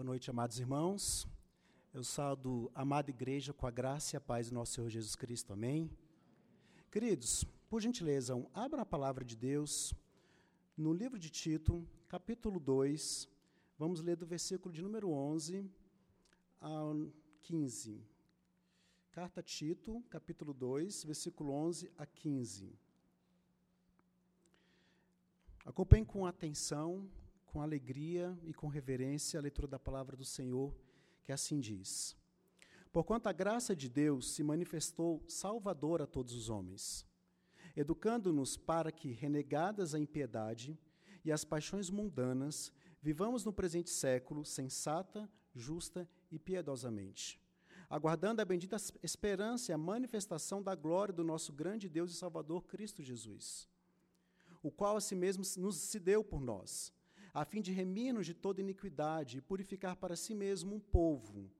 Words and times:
Boa 0.00 0.12
noite, 0.12 0.30
amados 0.30 0.58
irmãos. 0.58 1.28
Eu 1.92 2.02
saldo 2.02 2.72
a 2.74 2.80
amada 2.80 3.10
igreja 3.10 3.52
com 3.52 3.66
a 3.66 3.70
graça 3.70 4.16
e 4.16 4.16
a 4.16 4.20
paz 4.20 4.48
do 4.48 4.54
nosso 4.54 4.72
Senhor 4.72 4.88
Jesus 4.88 5.14
Cristo. 5.14 5.52
Amém? 5.52 5.90
Queridos, 6.90 7.44
por 7.68 7.82
gentileza, 7.82 8.32
abra 8.54 8.80
a 8.80 8.86
palavra 8.86 9.22
de 9.22 9.36
Deus 9.36 9.92
no 10.74 10.94
livro 10.94 11.18
de 11.18 11.28
Tito, 11.28 11.86
capítulo 12.08 12.58
2. 12.58 13.28
Vamos 13.78 14.00
ler 14.00 14.16
do 14.16 14.24
versículo 14.24 14.72
de 14.72 14.80
número 14.80 15.10
11 15.10 15.70
ao 16.58 16.96
15. 17.42 18.02
Carta 19.12 19.40
a 19.40 19.42
Tito, 19.42 20.02
capítulo 20.08 20.54
2, 20.54 21.04
versículo 21.04 21.52
11 21.52 21.92
a 21.98 22.06
15. 22.06 22.72
Acompanhe 25.66 26.06
com 26.06 26.24
atenção 26.24 27.06
com 27.50 27.60
alegria 27.60 28.38
e 28.44 28.54
com 28.54 28.68
reverência 28.68 29.38
a 29.38 29.42
leitura 29.42 29.66
da 29.66 29.78
palavra 29.78 30.16
do 30.16 30.24
Senhor, 30.24 30.72
que 31.24 31.32
assim 31.32 31.58
diz: 31.58 32.16
Porquanto 32.92 33.28
a 33.28 33.32
graça 33.32 33.74
de 33.74 33.88
Deus 33.88 34.32
se 34.32 34.42
manifestou 34.44 35.24
salvadora 35.28 36.04
a 36.04 36.06
todos 36.06 36.32
os 36.32 36.48
homens, 36.48 37.04
educando-nos 37.76 38.56
para 38.56 38.92
que, 38.92 39.10
renegadas 39.10 39.94
a 39.94 39.98
impiedade 39.98 40.78
e 41.24 41.32
as 41.32 41.44
paixões 41.44 41.90
mundanas, 41.90 42.72
vivamos 43.02 43.44
no 43.44 43.52
presente 43.52 43.90
século 43.90 44.44
sensata, 44.44 45.28
justa 45.52 46.08
e 46.30 46.38
piedosamente, 46.38 47.40
aguardando 47.88 48.40
a 48.40 48.44
bendita 48.44 48.76
esperança 49.02 49.72
e 49.72 49.74
a 49.74 49.78
manifestação 49.78 50.62
da 50.62 50.76
glória 50.76 51.12
do 51.12 51.24
nosso 51.24 51.52
grande 51.52 51.88
Deus 51.88 52.12
e 52.12 52.14
Salvador 52.16 52.62
Cristo 52.62 53.02
Jesus, 53.02 53.68
o 54.62 54.70
qual 54.70 54.96
a 54.96 55.00
si 55.00 55.16
mesmo 55.16 55.42
nos 55.60 55.76
se 55.78 55.98
deu 55.98 56.22
por 56.22 56.40
nós 56.40 56.92
a 57.32 57.44
fim 57.44 57.60
de 57.60 57.72
remir-nos 57.72 58.26
de 58.26 58.34
toda 58.34 58.60
iniquidade 58.60 59.38
e 59.38 59.40
purificar 59.40 59.96
para 59.96 60.16
si 60.16 60.34
mesmo 60.34 60.74
um 60.74 60.80
povo, 60.80 61.50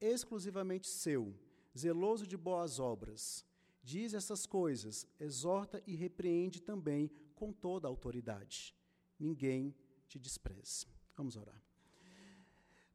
exclusivamente 0.00 0.88
seu, 0.88 1.34
zeloso 1.76 2.26
de 2.26 2.36
boas 2.36 2.78
obras. 2.78 3.44
Diz 3.82 4.14
essas 4.14 4.46
coisas, 4.46 5.06
exorta 5.18 5.82
e 5.86 5.94
repreende 5.94 6.60
também 6.60 7.10
com 7.34 7.52
toda 7.52 7.88
a 7.88 7.90
autoridade. 7.90 8.74
Ninguém 9.18 9.74
te 10.06 10.18
despreze. 10.18 10.86
Vamos 11.16 11.36
orar. 11.36 11.62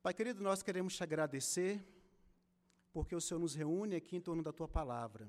Pai 0.01 0.13
querido, 0.13 0.43
nós 0.43 0.61
queremos 0.61 0.95
te 0.95 1.03
agradecer 1.03 1.83
porque 2.93 3.15
o 3.15 3.21
Senhor 3.21 3.39
nos 3.39 3.55
reúne 3.55 3.95
aqui 3.95 4.15
em 4.15 4.21
torno 4.21 4.43
da 4.43 4.53
tua 4.53 4.67
palavra. 4.67 5.27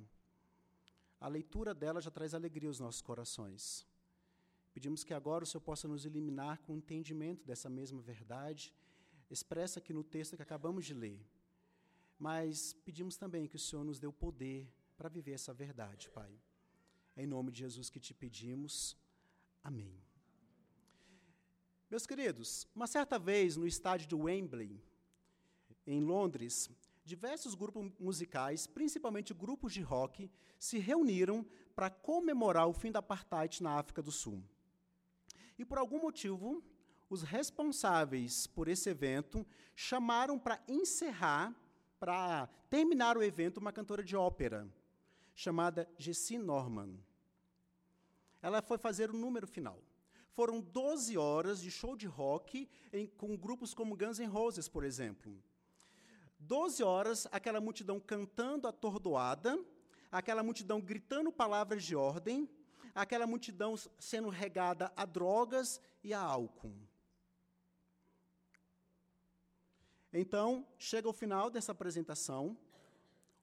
A 1.19 1.29
leitura 1.29 1.75
dela 1.75 2.01
já 2.01 2.11
traz 2.11 2.35
alegria 2.35 2.69
aos 2.69 2.79
nossos 2.79 3.01
corações. 3.01 3.87
Pedimos 4.77 5.03
que 5.03 5.15
agora 5.15 5.43
o 5.43 5.47
Senhor 5.47 5.63
possa 5.63 5.89
nos 5.89 6.05
eliminar 6.05 6.59
com 6.59 6.75
o 6.75 6.77
entendimento 6.77 7.47
dessa 7.47 7.67
mesma 7.67 7.99
verdade, 8.03 8.75
expressa 9.31 9.79
aqui 9.79 9.91
no 9.91 10.05
texto 10.05 10.37
que 10.37 10.43
acabamos 10.43 10.85
de 10.85 10.93
ler. 10.93 11.19
Mas 12.19 12.75
pedimos 12.85 13.17
também 13.17 13.47
que 13.47 13.57
o 13.57 13.59
Senhor 13.59 13.83
nos 13.83 13.99
dê 13.99 14.07
o 14.07 14.13
poder 14.13 14.71
para 14.95 15.09
viver 15.09 15.33
essa 15.33 15.55
verdade, 15.55 16.11
Pai. 16.11 16.31
É 17.17 17.23
em 17.25 17.27
nome 17.27 17.51
de 17.53 17.61
Jesus 17.61 17.89
que 17.89 17.99
te 17.99 18.13
pedimos. 18.13 18.95
Amém. 19.65 19.99
Meus 21.91 22.07
queridos, 22.07 22.69
uma 22.75 22.87
certa 22.87 23.19
vez 23.19 23.57
no 23.57 23.67
estádio 23.67 24.07
de 24.07 24.15
Wembley, 24.15 24.79
em 25.87 26.03
Londres, 26.03 26.69
diversos 27.03 27.55
grupos 27.55 27.91
musicais, 27.99 28.67
principalmente 28.67 29.33
grupos 29.33 29.73
de 29.73 29.81
rock, 29.81 30.31
se 30.59 30.77
reuniram 30.79 31.47
para 31.75 31.89
comemorar 31.89 32.69
o 32.69 32.75
fim 32.75 32.93
da 32.93 32.99
apartheid 32.99 33.63
na 33.63 33.79
África 33.79 34.03
do 34.03 34.13
Sul. 34.13 34.45
E 35.59 35.65
por 35.65 35.79
algum 35.79 36.01
motivo, 36.01 36.63
os 37.09 37.23
responsáveis 37.23 38.47
por 38.47 38.69
esse 38.69 38.91
evento 38.91 39.47
chamaram 39.75 40.39
para 40.39 40.61
encerrar, 40.69 41.55
para 41.99 42.49
terminar 42.69 43.17
o 43.17 43.23
evento, 43.23 43.59
uma 43.59 43.73
cantora 43.73 44.03
de 44.03 44.17
ópera 44.17 44.69
chamada 45.35 45.89
Jessie 45.99 46.39
Norman. 46.39 46.99
Ela 48.41 48.63
foi 48.63 48.79
fazer 48.79 49.11
o 49.11 49.17
número 49.17 49.47
final. 49.47 49.83
Foram 50.33 50.61
12 50.61 51.17
horas 51.17 51.61
de 51.61 51.71
show 51.71 51.97
de 51.97 52.07
rock 52.07 52.69
em, 52.93 53.07
com 53.07 53.37
grupos 53.37 53.73
como 53.73 53.97
Guns 53.97 54.19
N' 54.19 54.27
Roses, 54.27 54.69
por 54.69 54.85
exemplo. 54.85 55.35
12 56.39 56.83
horas, 56.83 57.27
aquela 57.33 57.61
multidão 57.61 57.99
cantando 57.99 58.69
atordoada, 58.69 59.59
aquela 60.13 60.43
multidão 60.43 60.81
gritando 60.81 61.33
palavras 61.33 61.83
de 61.85 61.97
ordem, 61.97 62.49
aquela 62.97 63.27
multidão 63.27 63.75
sendo 63.99 64.31
regada 64.31 64.91
a 64.97 65.05
drogas 65.05 65.81
e 66.03 66.15
a 66.15 66.21
álcool. 66.21 66.75
Então, 70.13 70.67
chega 70.79 71.09
o 71.09 71.13
final 71.13 71.51
dessa 71.51 71.73
apresentação, 71.73 72.57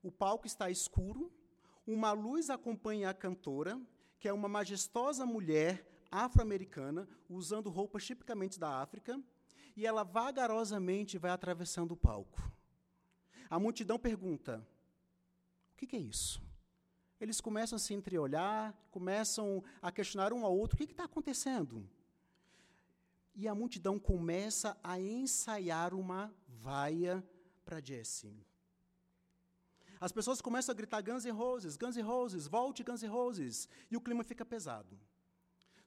o 0.02 0.12
palco 0.12 0.48
está 0.48 0.72
escuro, 0.72 1.32
uma 1.86 2.12
luz 2.12 2.50
acompanha 2.50 3.10
a 3.10 3.14
cantora, 3.14 3.80
que 4.20 4.28
é 4.28 4.34
uma 4.34 4.50
majestosa 4.50 5.26
mulher 5.26 5.86
afro-americana, 6.10 7.08
usando 7.30 7.70
roupas 7.70 8.04
tipicamente 8.06 8.60
da 8.60 8.82
África, 8.82 9.22
e 9.76 9.86
ela 9.86 10.04
vagarosamente 10.04 11.18
vai 11.18 11.30
atravessando 11.30 11.92
o 11.92 11.98
palco. 11.98 12.42
A 13.50 13.60
multidão 13.60 14.00
pergunta: 14.00 14.66
o 15.74 15.78
que, 15.78 15.86
que 15.86 15.96
é 15.96 16.00
isso? 16.00 16.42
Eles 17.24 17.40
começam 17.40 17.78
a 17.78 17.80
se 17.80 17.94
entreolhar, 17.94 18.76
começam 18.92 19.64
a 19.82 19.92
questionar 19.92 20.34
um 20.34 20.46
ao 20.46 20.56
outro: 20.56 20.76
o 20.76 20.78
que 20.78 20.92
está 20.92 21.06
acontecendo? 21.06 21.90
E 23.34 23.48
a 23.48 23.56
multidão 23.56 23.98
começa 23.98 24.78
a 24.84 25.00
ensaiar 25.00 25.94
uma 25.94 26.34
vaia 26.48 27.24
para 27.66 27.80
Jesse. 27.80 28.36
As 30.00 30.12
pessoas 30.12 30.42
começam 30.42 30.74
a 30.74 30.76
gritar 30.76 31.02
Guns 31.02 31.24
N' 31.24 31.32
Roses, 31.32 31.78
Guns 31.78 31.96
N' 31.96 32.04
Roses, 32.04 32.46
volte 32.46 32.84
Guns 32.84 33.02
N' 33.02 33.10
Roses, 33.10 33.70
e 33.90 33.96
o 33.96 34.02
clima 34.02 34.24
fica 34.24 34.46
pesado. 34.46 35.00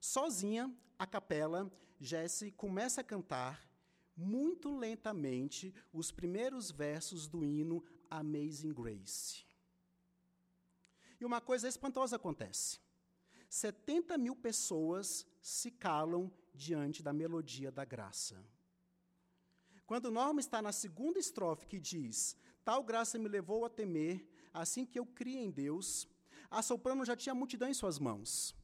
Sozinha, 0.00 0.74
a 0.98 1.06
capela, 1.06 1.70
Jesse 2.00 2.50
começa 2.50 3.02
a 3.02 3.04
cantar 3.04 3.68
muito 4.16 4.74
lentamente 4.74 5.74
os 5.92 6.10
primeiros 6.10 6.70
versos 6.70 7.28
do 7.28 7.44
hino 7.44 7.84
Amazing 8.10 8.72
Grace. 8.72 9.45
Uma 11.26 11.40
coisa 11.40 11.66
espantosa 11.66 12.14
acontece: 12.14 12.78
70 13.50 14.16
mil 14.16 14.36
pessoas 14.36 15.26
se 15.42 15.72
calam 15.72 16.32
diante 16.54 17.02
da 17.02 17.12
melodia 17.12 17.72
da 17.72 17.84
graça. 17.84 18.40
Quando 19.84 20.08
Norma 20.08 20.38
está 20.38 20.62
na 20.62 20.70
segunda 20.70 21.18
estrofe 21.18 21.66
que 21.66 21.80
diz: 21.80 22.36
Tal 22.64 22.80
graça 22.84 23.18
me 23.18 23.28
levou 23.28 23.64
a 23.64 23.68
temer, 23.68 24.24
assim 24.54 24.86
que 24.86 25.00
eu 25.00 25.04
criei 25.04 25.42
em 25.42 25.50
Deus, 25.50 26.08
a 26.48 26.62
soprano 26.62 27.04
já 27.04 27.16
tinha 27.16 27.34
multidão 27.34 27.68
em 27.68 27.74
suas 27.74 27.98
mãos. 27.98 28.54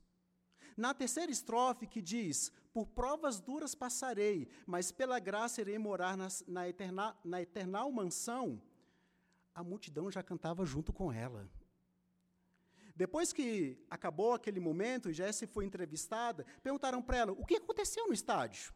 Na 0.76 0.94
terceira 0.94 1.32
estrofe 1.32 1.84
que 1.88 2.00
diz: 2.00 2.52
Por 2.72 2.86
provas 2.86 3.40
duras 3.40 3.74
passarei, 3.74 4.48
mas 4.64 4.92
pela 4.92 5.18
graça 5.18 5.60
irei 5.60 5.78
morar 5.78 6.16
na, 6.16 6.28
na, 6.46 6.68
eterna, 6.68 7.16
na 7.24 7.42
eternal 7.42 7.90
mansão, 7.90 8.62
a 9.52 9.64
multidão 9.64 10.08
já 10.12 10.22
cantava 10.22 10.64
junto 10.64 10.92
com 10.92 11.12
ela. 11.12 11.50
Depois 12.94 13.32
que 13.32 13.78
acabou 13.88 14.32
aquele 14.34 14.60
momento 14.60 15.08
e 15.08 15.14
Jessie 15.14 15.46
foi 15.46 15.64
entrevistada, 15.64 16.44
perguntaram 16.62 17.02
para 17.02 17.16
ela: 17.16 17.32
o 17.32 17.44
que 17.44 17.56
aconteceu 17.56 18.06
no 18.06 18.12
estádio? 18.12 18.72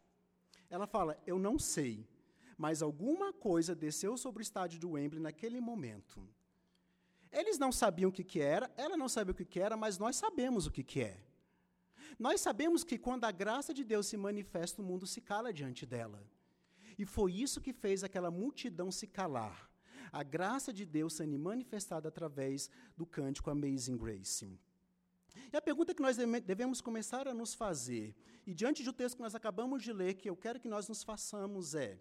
Ela 0.70 0.86
fala: 0.86 1.20
eu 1.26 1.38
não 1.38 1.58
sei, 1.58 2.08
mas 2.56 2.82
alguma 2.82 3.32
coisa 3.32 3.74
desceu 3.74 4.16
sobre 4.16 4.40
o 4.40 4.42
estádio 4.42 4.80
do 4.80 4.92
Wembley 4.92 5.20
naquele 5.20 5.60
momento. 5.60 6.26
Eles 7.30 7.58
não 7.58 7.70
sabiam 7.70 8.08
o 8.08 8.12
que, 8.12 8.24
que 8.24 8.40
era, 8.40 8.70
ela 8.76 8.96
não 8.96 9.08
sabia 9.08 9.32
o 9.32 9.34
que, 9.34 9.44
que 9.44 9.60
era, 9.60 9.76
mas 9.76 9.98
nós 9.98 10.16
sabemos 10.16 10.66
o 10.66 10.70
que, 10.70 10.82
que 10.82 11.02
é. 11.02 11.20
Nós 12.18 12.40
sabemos 12.40 12.82
que 12.82 12.96
quando 12.96 13.24
a 13.24 13.30
graça 13.30 13.74
de 13.74 13.84
Deus 13.84 14.06
se 14.06 14.16
manifesta, 14.16 14.80
o 14.80 14.84
mundo 14.84 15.06
se 15.06 15.20
cala 15.20 15.52
diante 15.52 15.84
dela. 15.84 16.22
E 16.96 17.04
foi 17.04 17.32
isso 17.32 17.60
que 17.60 17.74
fez 17.74 18.02
aquela 18.02 18.30
multidão 18.30 18.90
se 18.90 19.06
calar 19.06 19.70
a 20.16 20.22
graça 20.22 20.72
de 20.72 20.86
Deus 20.86 21.12
sendo 21.12 21.38
manifestada 21.38 22.08
através 22.08 22.70
do 22.96 23.04
cântico 23.04 23.50
Amazing 23.50 23.98
Grace. 23.98 24.58
E 25.52 25.56
a 25.56 25.60
pergunta 25.60 25.94
que 25.94 26.00
nós 26.00 26.16
devemos 26.42 26.80
começar 26.80 27.28
a 27.28 27.34
nos 27.34 27.52
fazer, 27.52 28.16
e 28.46 28.54
diante 28.54 28.82
do 28.82 28.94
texto 28.94 29.16
que 29.16 29.22
nós 29.22 29.34
acabamos 29.34 29.82
de 29.82 29.92
ler, 29.92 30.14
que 30.14 30.30
eu 30.30 30.34
quero 30.34 30.58
que 30.58 30.68
nós 30.68 30.88
nos 30.88 31.02
façamos, 31.02 31.74
é: 31.74 32.00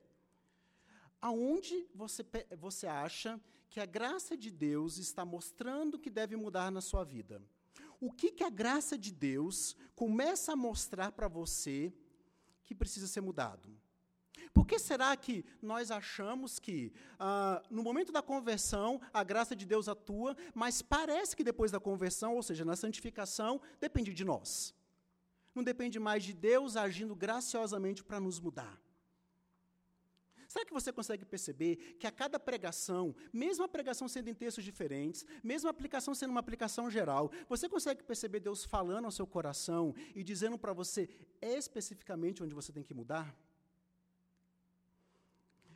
aonde 1.22 1.86
você, 1.94 2.26
você 2.58 2.88
acha 2.88 3.38
que 3.70 3.82
a 3.82 3.86
graça 3.86 4.38
de 4.38 4.50
Deus 4.50 4.98
está 4.98 5.26
mostrando 5.26 6.00
que 6.00 6.10
deve 6.10 6.38
mudar 6.38 6.72
na 6.72 6.80
sua 6.80 7.04
vida? 7.04 7.42
O 8.00 8.14
que, 8.14 8.32
que 8.32 8.46
a 8.46 8.50
graça 8.50 8.98
de 8.98 9.12
Deus 9.12 9.76
começa 9.94 10.54
a 10.54 10.56
mostrar 10.56 11.12
para 11.12 11.28
você 11.28 11.94
que 12.64 12.74
precisa 12.74 13.08
ser 13.08 13.20
mudado? 13.20 13.78
Por 14.56 14.66
que 14.66 14.80
será 14.80 15.14
que 15.18 15.44
nós 15.62 15.92
achamos 15.92 16.60
que, 16.60 16.94
ah, 17.20 17.62
no 17.70 17.84
momento 17.84 18.10
da 18.10 18.22
conversão, 18.22 19.02
a 19.14 19.22
graça 19.22 19.54
de 19.54 19.66
Deus 19.66 19.90
atua, 19.90 20.34
mas 20.54 20.82
parece 20.82 21.36
que 21.36 21.44
depois 21.44 21.72
da 21.74 21.80
conversão, 21.80 22.36
ou 22.38 22.42
seja, 22.42 22.64
na 22.64 22.78
santificação, 22.78 23.60
depende 23.82 24.14
de 24.14 24.24
nós? 24.24 24.74
Não 25.54 25.62
depende 25.62 26.00
mais 26.00 26.24
de 26.24 26.34
Deus 26.34 26.78
agindo 26.78 27.14
graciosamente 27.14 28.02
para 28.02 28.18
nos 28.18 28.40
mudar. 28.40 28.82
Será 30.48 30.64
que 30.64 30.72
você 30.72 30.90
consegue 30.90 31.26
perceber 31.26 31.76
que 32.00 32.08
a 32.08 32.12
cada 32.12 32.40
pregação, 32.40 33.14
mesmo 33.34 33.66
a 33.66 33.68
pregação 33.68 34.08
sendo 34.08 34.30
em 34.30 34.34
textos 34.34 34.64
diferentes, 34.64 35.26
mesmo 35.44 35.68
a 35.68 35.72
aplicação 35.72 36.16
sendo 36.16 36.30
uma 36.32 36.40
aplicação 36.40 36.90
geral, 36.90 37.30
você 37.50 37.68
consegue 37.68 38.04
perceber 38.04 38.40
Deus 38.40 38.64
falando 38.64 39.04
ao 39.04 39.12
seu 39.12 39.28
coração 39.28 39.94
e 40.16 40.24
dizendo 40.24 40.58
para 40.58 40.72
você 40.72 41.10
especificamente 41.42 42.42
onde 42.42 42.56
você 42.56 42.72
tem 42.72 42.84
que 42.84 42.94
mudar? 42.94 43.36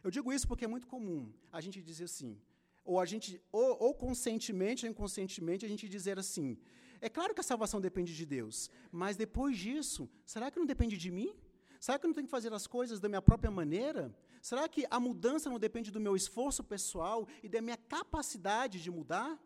Eu 0.04 0.12
digo 0.12 0.32
isso 0.32 0.48
porque 0.48 0.66
é 0.66 0.68
muito 0.68 0.88
comum 0.88 1.32
a 1.52 1.60
gente 1.62 1.82
dizer 1.82 2.06
assim, 2.06 2.40
ou 2.84 3.00
a 3.00 3.06
gente, 3.06 3.42
ou, 3.52 3.78
ou 3.84 3.94
conscientemente 3.94 4.86
ou 4.86 4.92
inconscientemente, 4.92 5.66
a 5.66 5.70
gente 5.70 5.88
dizer 5.88 6.18
assim: 6.18 6.58
é 7.02 7.10
claro 7.10 7.34
que 7.34 7.42
a 7.42 7.44
salvação 7.44 7.80
depende 7.80 8.16
de 8.16 8.26
Deus, 8.26 8.70
mas 8.92 9.16
depois 9.16 9.58
disso, 9.58 10.10
será 10.26 10.50
que 10.50 10.60
não 10.60 10.66
depende 10.66 10.98
de 10.98 11.12
mim? 11.12 11.36
Será 11.80 11.98
que 11.98 12.06
eu 12.06 12.10
não 12.10 12.14
tenho 12.14 12.28
que 12.28 12.32
fazer 12.32 12.52
as 12.54 12.68
coisas 12.68 13.00
da 13.00 13.08
minha 13.08 13.22
própria 13.22 13.50
maneira? 13.50 14.14
Será 14.42 14.68
que 14.68 14.86
a 14.90 15.00
mudança 15.00 15.50
não 15.50 15.58
depende 15.58 15.92
do 15.92 16.00
meu 16.00 16.16
esforço 16.16 16.62
pessoal 16.64 17.28
e 17.42 17.48
da 17.48 17.62
minha 17.62 17.78
capacidade 17.78 18.82
de 18.82 18.92
mudar? 18.92 19.40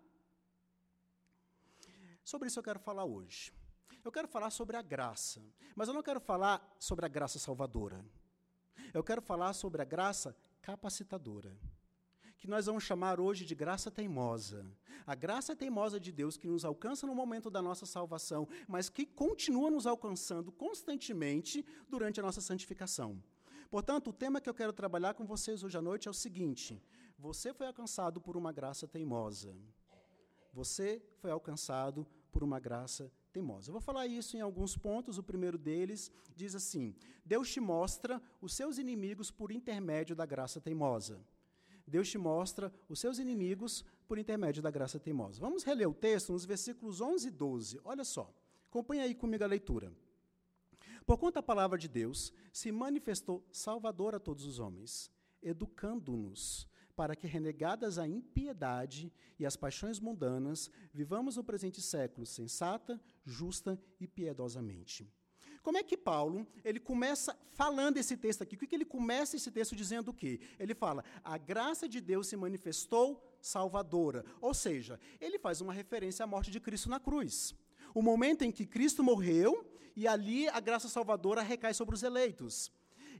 Sobre 2.23 2.47
isso 2.47 2.57
eu 2.57 2.63
quero 2.63 2.79
falar 2.79 3.05
hoje. 3.05 3.53
Eu 4.03 4.11
quero 4.11 4.27
falar 4.27 4.49
sobre 4.49 4.75
a 4.75 4.81
graça, 4.81 5.41
mas 5.75 5.87
eu 5.87 5.93
não 5.93 6.01
quero 6.01 6.19
falar 6.19 6.75
sobre 6.79 7.05
a 7.05 7.07
graça 7.07 7.37
salvadora. 7.37 8.03
Eu 8.93 9.03
quero 9.03 9.21
falar 9.21 9.53
sobre 9.53 9.81
a 9.81 9.85
graça 9.85 10.35
capacitadora 10.63 11.55
que 12.43 12.49
nós 12.49 12.65
vamos 12.65 12.83
chamar 12.83 13.21
hoje 13.21 13.45
de 13.45 13.55
graça 13.55 13.89
teimosa. 13.89 14.65
A 15.07 15.15
graça 15.15 15.55
teimosa 15.55 15.97
de 15.97 16.11
Deus 16.11 16.35
que 16.35 16.45
nos 16.45 16.65
alcança 16.65 17.07
no 17.07 17.15
momento 17.15 17.49
da 17.49 17.61
nossa 17.61 17.85
salvação, 17.85 18.45
mas 18.67 18.89
que 18.89 19.05
continua 19.05 19.71
nos 19.71 19.87
alcançando 19.87 20.51
constantemente 20.51 21.65
durante 21.87 22.19
a 22.19 22.23
nossa 22.23 22.41
santificação. 22.41 23.23
Portanto, 23.71 24.09
o 24.09 24.13
tema 24.13 24.41
que 24.41 24.49
eu 24.49 24.53
quero 24.53 24.73
trabalhar 24.73 25.13
com 25.13 25.25
vocês 25.25 25.63
hoje 25.63 25.77
à 25.77 25.81
noite 25.81 26.09
é 26.09 26.11
o 26.11 26.13
seguinte: 26.13 26.83
você 27.17 27.53
foi 27.53 27.67
alcançado 27.67 28.19
por 28.19 28.35
uma 28.35 28.51
graça 28.51 28.89
teimosa. 28.89 29.55
Você 30.51 31.01
foi 31.19 31.31
alcançado 31.31 32.05
por 32.29 32.43
uma 32.43 32.59
graça 32.59 33.03
teimosa. 33.05 33.22
Eu 33.67 33.73
vou 33.73 33.81
falar 33.81 34.05
isso 34.05 34.37
em 34.37 34.41
alguns 34.41 34.77
pontos. 34.77 35.17
O 35.17 35.23
primeiro 35.23 35.57
deles 35.57 36.11
diz 36.35 36.53
assim: 36.53 36.95
Deus 37.25 37.51
te 37.51 37.59
mostra 37.59 38.21
os 38.41 38.53
seus 38.53 38.77
inimigos 38.77 39.31
por 39.31 39.51
intermédio 39.51 40.15
da 40.15 40.25
graça 40.25 40.61
teimosa. 40.61 41.19
Deus 41.87 42.09
te 42.09 42.17
mostra 42.17 42.73
os 42.87 42.99
seus 42.99 43.19
inimigos 43.19 43.83
por 44.07 44.17
intermédio 44.17 44.61
da 44.61 44.71
graça 44.71 44.99
teimosa. 44.99 45.39
Vamos 45.39 45.63
reler 45.63 45.89
o 45.89 45.93
texto 45.93 46.31
nos 46.31 46.45
versículos 46.45 47.01
11 47.01 47.27
e 47.27 47.31
12. 47.31 47.81
Olha 47.83 48.03
só. 48.03 48.33
Acompanhe 48.69 49.01
aí 49.01 49.15
comigo 49.15 49.43
a 49.43 49.47
leitura. 49.47 49.91
Porquanto 51.05 51.39
a 51.39 51.43
palavra 51.43 51.77
de 51.77 51.87
Deus 51.87 52.33
se 52.51 52.71
manifestou 52.71 53.45
salvadora 53.51 54.17
a 54.17 54.19
todos 54.19 54.45
os 54.45 54.59
homens, 54.59 55.11
educando-nos 55.41 56.67
para 56.95 57.15
que, 57.15 57.27
renegadas 57.27 57.97
a 57.97 58.07
impiedade 58.07 59.11
e 59.39 59.45
as 59.45 59.55
paixões 59.55 59.99
mundanas, 59.99 60.69
vivamos 60.93 61.37
no 61.37 61.43
presente 61.43 61.81
século 61.81 62.25
sensata, 62.25 63.01
justa 63.25 63.79
e 63.99 64.07
piedosamente 64.07 65.11
como 65.63 65.77
é 65.77 65.83
que 65.83 65.95
Paulo, 65.95 66.45
ele 66.63 66.79
começa 66.79 67.35
falando 67.53 67.97
esse 67.97 68.17
texto 68.17 68.41
aqui? 68.41 68.55
O 68.55 68.59
que, 68.59 68.67
que 68.67 68.75
ele 68.75 68.83
começa 68.83 69.37
esse 69.37 69.49
texto 69.49 69.75
dizendo 69.75 70.09
o 70.09 70.13
quê? 70.13 70.41
Ele 70.59 70.75
fala, 70.75 71.05
a 71.23 71.37
graça 71.37 71.87
de 71.87 72.01
Deus 72.01 72.27
se 72.27 72.35
manifestou 72.35 73.23
salvadora. 73.41 74.25
Ou 74.41 74.53
seja, 74.53 74.99
ele 75.21 75.39
faz 75.39 75.61
uma 75.61 75.71
referência 75.71 76.25
à 76.25 76.27
morte 76.27 76.51
de 76.51 76.59
Cristo 76.59 76.89
na 76.89 76.99
cruz. 76.99 77.55
O 77.95 78.01
momento 78.01 78.41
em 78.41 78.51
que 78.51 78.65
Cristo 78.65 79.01
morreu 79.01 79.65
e 79.95 80.05
ali 80.05 80.49
a 80.49 80.59
graça 80.59 80.89
salvadora 80.89 81.41
recai 81.41 81.73
sobre 81.73 81.95
os 81.95 82.03
eleitos. 82.03 82.69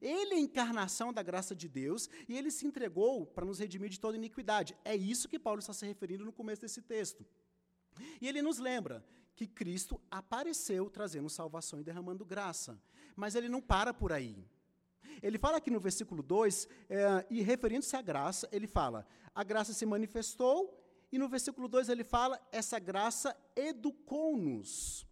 Ele 0.03 0.33
é 0.33 0.37
a 0.37 0.41
encarnação 0.41 1.13
da 1.13 1.23
graça 1.23 1.55
de 1.55 1.69
Deus 1.69 2.09
e 2.27 2.37
ele 2.37 2.51
se 2.51 2.67
entregou 2.67 3.25
para 3.25 3.45
nos 3.45 3.59
redimir 3.59 3.89
de 3.89 3.99
toda 3.99 4.17
iniquidade. 4.17 4.75
É 4.83 4.93
isso 4.93 5.29
que 5.29 5.39
Paulo 5.39 5.59
está 5.59 5.71
se 5.71 5.85
referindo 5.85 6.25
no 6.25 6.33
começo 6.33 6.61
desse 6.61 6.81
texto. 6.81 7.25
E 8.19 8.27
ele 8.27 8.41
nos 8.41 8.59
lembra 8.59 9.01
que 9.33 9.47
Cristo 9.47 9.99
apareceu 10.11 10.89
trazendo 10.89 11.29
salvação 11.29 11.79
e 11.79 11.83
derramando 11.83 12.25
graça. 12.25 12.77
Mas 13.15 13.33
ele 13.33 13.47
não 13.47 13.61
para 13.61 13.93
por 13.93 14.11
aí. 14.11 14.45
Ele 15.21 15.37
fala 15.37 15.57
aqui 15.57 15.71
no 15.71 15.79
versículo 15.79 16.21
2, 16.21 16.67
é, 16.89 17.25
e 17.29 17.41
referindo-se 17.41 17.95
à 17.95 18.01
graça, 18.01 18.49
ele 18.51 18.67
fala: 18.67 19.07
a 19.33 19.43
graça 19.43 19.73
se 19.73 19.85
manifestou, 19.85 20.77
e 21.11 21.17
no 21.17 21.29
versículo 21.29 21.69
2 21.69 21.87
ele 21.87 22.03
fala: 22.03 22.41
essa 22.51 22.77
graça 22.77 23.37
educou-nos. 23.55 25.07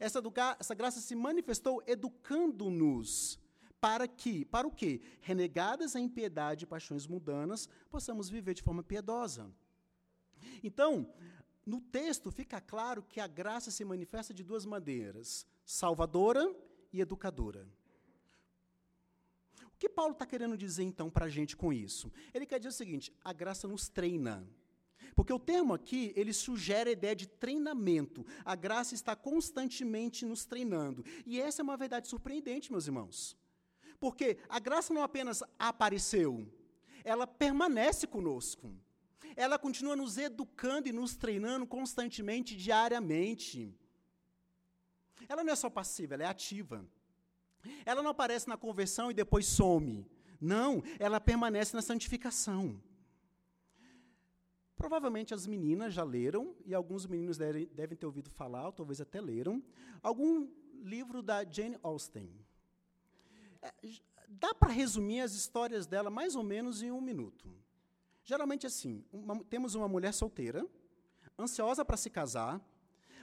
Essa, 0.00 0.20
essa 0.58 0.74
graça 0.74 1.00
se 1.00 1.14
manifestou 1.14 1.82
educando-nos. 1.86 3.38
Para 3.84 4.08
que? 4.08 4.46
Para 4.46 4.66
o 4.66 4.70
quê? 4.70 5.02
Renegadas 5.20 5.94
a 5.94 6.00
impiedade 6.00 6.64
e 6.64 6.66
paixões 6.66 7.06
mundanas, 7.06 7.68
possamos 7.90 8.30
viver 8.30 8.54
de 8.54 8.62
forma 8.62 8.82
piedosa. 8.82 9.54
Então, 10.62 11.12
no 11.66 11.82
texto 11.82 12.30
fica 12.30 12.62
claro 12.62 13.02
que 13.02 13.20
a 13.20 13.26
graça 13.26 13.70
se 13.70 13.84
manifesta 13.84 14.32
de 14.32 14.42
duas 14.42 14.64
maneiras: 14.64 15.46
salvadora 15.66 16.50
e 16.94 16.98
educadora. 17.02 17.68
O 19.66 19.76
que 19.78 19.90
Paulo 19.90 20.12
está 20.12 20.24
querendo 20.24 20.56
dizer 20.56 20.84
então 20.84 21.10
para 21.10 21.26
a 21.26 21.28
gente 21.28 21.54
com 21.54 21.70
isso? 21.70 22.10
Ele 22.32 22.46
quer 22.46 22.58
dizer 22.58 22.70
o 22.70 22.72
seguinte: 22.72 23.12
a 23.22 23.34
graça 23.34 23.68
nos 23.68 23.86
treina. 23.86 24.48
Porque 25.14 25.32
o 25.32 25.38
termo 25.38 25.74
aqui, 25.74 26.10
ele 26.16 26.32
sugere 26.32 26.88
a 26.88 26.94
ideia 26.94 27.14
de 27.14 27.26
treinamento. 27.26 28.24
A 28.46 28.56
graça 28.56 28.94
está 28.94 29.14
constantemente 29.14 30.24
nos 30.24 30.46
treinando. 30.46 31.04
E 31.26 31.38
essa 31.38 31.60
é 31.60 31.62
uma 31.62 31.76
verdade 31.76 32.08
surpreendente, 32.08 32.72
meus 32.72 32.86
irmãos. 32.86 33.43
Porque 34.04 34.36
a 34.48 34.58
graça 34.58 34.92
não 34.92 35.02
apenas 35.02 35.42
apareceu, 35.58 36.30
ela 37.12 37.26
permanece 37.26 38.06
conosco 38.06 38.66
ela 39.36 39.58
continua 39.58 39.96
nos 39.96 40.16
educando 40.16 40.88
e 40.88 40.92
nos 40.92 41.16
treinando 41.16 41.66
constantemente, 41.66 42.56
diariamente. 42.56 43.74
Ela 45.28 45.42
não 45.42 45.52
é 45.52 45.56
só 45.56 45.68
passiva, 45.68 46.14
ela 46.14 46.24
é 46.24 46.26
ativa. 46.26 46.86
Ela 47.84 48.02
não 48.02 48.10
aparece 48.10 48.48
na 48.48 48.56
conversão 48.56 49.10
e 49.10 49.14
depois 49.14 49.46
some. 49.46 50.06
Não, 50.40 50.82
ela 50.98 51.20
permanece 51.20 51.74
na 51.74 51.82
santificação. 51.82 52.80
Provavelmente 54.76 55.32
as 55.32 55.46
meninas 55.46 55.94
já 55.94 56.04
leram, 56.04 56.54
e 56.66 56.74
alguns 56.74 57.06
meninos 57.06 57.38
devem, 57.38 57.66
ter 57.96 58.04
ouvido 58.04 58.28
falar, 58.28 58.66
ou 58.66 58.72
talvez 58.72 59.00
até 59.00 59.20
leram, 59.20 59.62
algum 60.02 60.48
livro 60.82 61.22
da 61.22 61.44
Jane 61.44 61.78
Austen. 61.82 62.43
É, 63.64 63.72
dá 64.28 64.54
para 64.54 64.70
resumir 64.70 65.20
as 65.20 65.32
histórias 65.32 65.86
dela 65.86 66.10
mais 66.10 66.36
ou 66.36 66.42
menos 66.42 66.82
em 66.82 66.90
um 66.90 67.00
minuto. 67.00 67.50
Geralmente 68.22 68.66
assim, 68.66 69.02
uma, 69.10 69.42
temos 69.44 69.74
uma 69.74 69.88
mulher 69.88 70.12
solteira, 70.12 70.66
ansiosa 71.38 71.82
para 71.82 71.96
se 71.96 72.10
casar, 72.10 72.60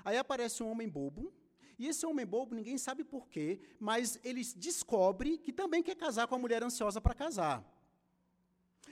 aí 0.04 0.18
aparece 0.18 0.64
um 0.64 0.72
homem 0.72 0.90
bobo, 0.90 1.32
e 1.78 1.88
esse 1.88 2.06
homem 2.06 2.26
bobo, 2.26 2.56
ninguém 2.56 2.78
sabe 2.78 3.04
porquê, 3.04 3.60
mas 3.80 4.20
ele 4.24 4.42
descobre 4.56 5.38
que 5.38 5.54
também 5.54 5.84
quer 5.84 5.96
casar 5.96 6.28
com 6.28 6.36
a 6.36 6.40
mulher 6.40 6.64
ansiosa 6.64 7.00
para 7.00 7.14
casar. 7.14 7.64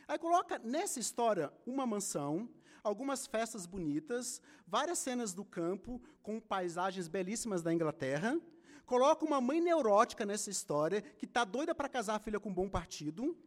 Aí 0.08 0.18
coloca 0.18 0.60
nessa 0.60 1.00
história 1.00 1.52
uma 1.66 1.86
mansão, 1.86 2.50
algumas 2.84 3.28
festas 3.28 3.66
bonitas, 3.66 4.42
várias 4.68 5.00
cenas 5.00 5.34
do 5.34 5.46
campo 5.46 6.02
com 6.24 6.40
paisagens 6.40 7.08
belíssimas 7.08 7.62
da 7.62 7.74
Inglaterra. 7.74 8.40
Coloca 8.90 9.24
uma 9.24 9.40
mãe 9.40 9.62
neurótica 9.62 10.26
nessa 10.26 10.50
história 10.50 11.04
que 11.04 11.26
está 11.26 11.46
doida 11.46 11.76
para 11.76 11.88
casar 11.88 12.16
a 12.16 12.20
filha 12.20 12.40
com 12.40 12.50
um 12.50 12.54
bom 12.54 12.68
partido. 12.68 13.38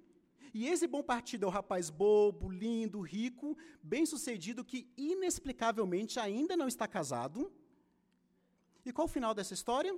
E 0.54 0.68
esse 0.68 0.86
bom 0.86 1.02
partido 1.02 1.44
é 1.44 1.48
o 1.48 1.50
rapaz 1.50 1.90
bobo, 1.90 2.48
lindo, 2.48 3.00
rico, 3.00 3.58
bem-sucedido, 3.82 4.64
que 4.64 4.88
inexplicavelmente 4.96 6.20
ainda 6.20 6.56
não 6.56 6.68
está 6.68 6.86
casado. 6.86 7.50
E 8.86 8.92
qual 8.92 9.06
o 9.06 9.10
final 9.10 9.34
dessa 9.34 9.52
história? 9.52 9.92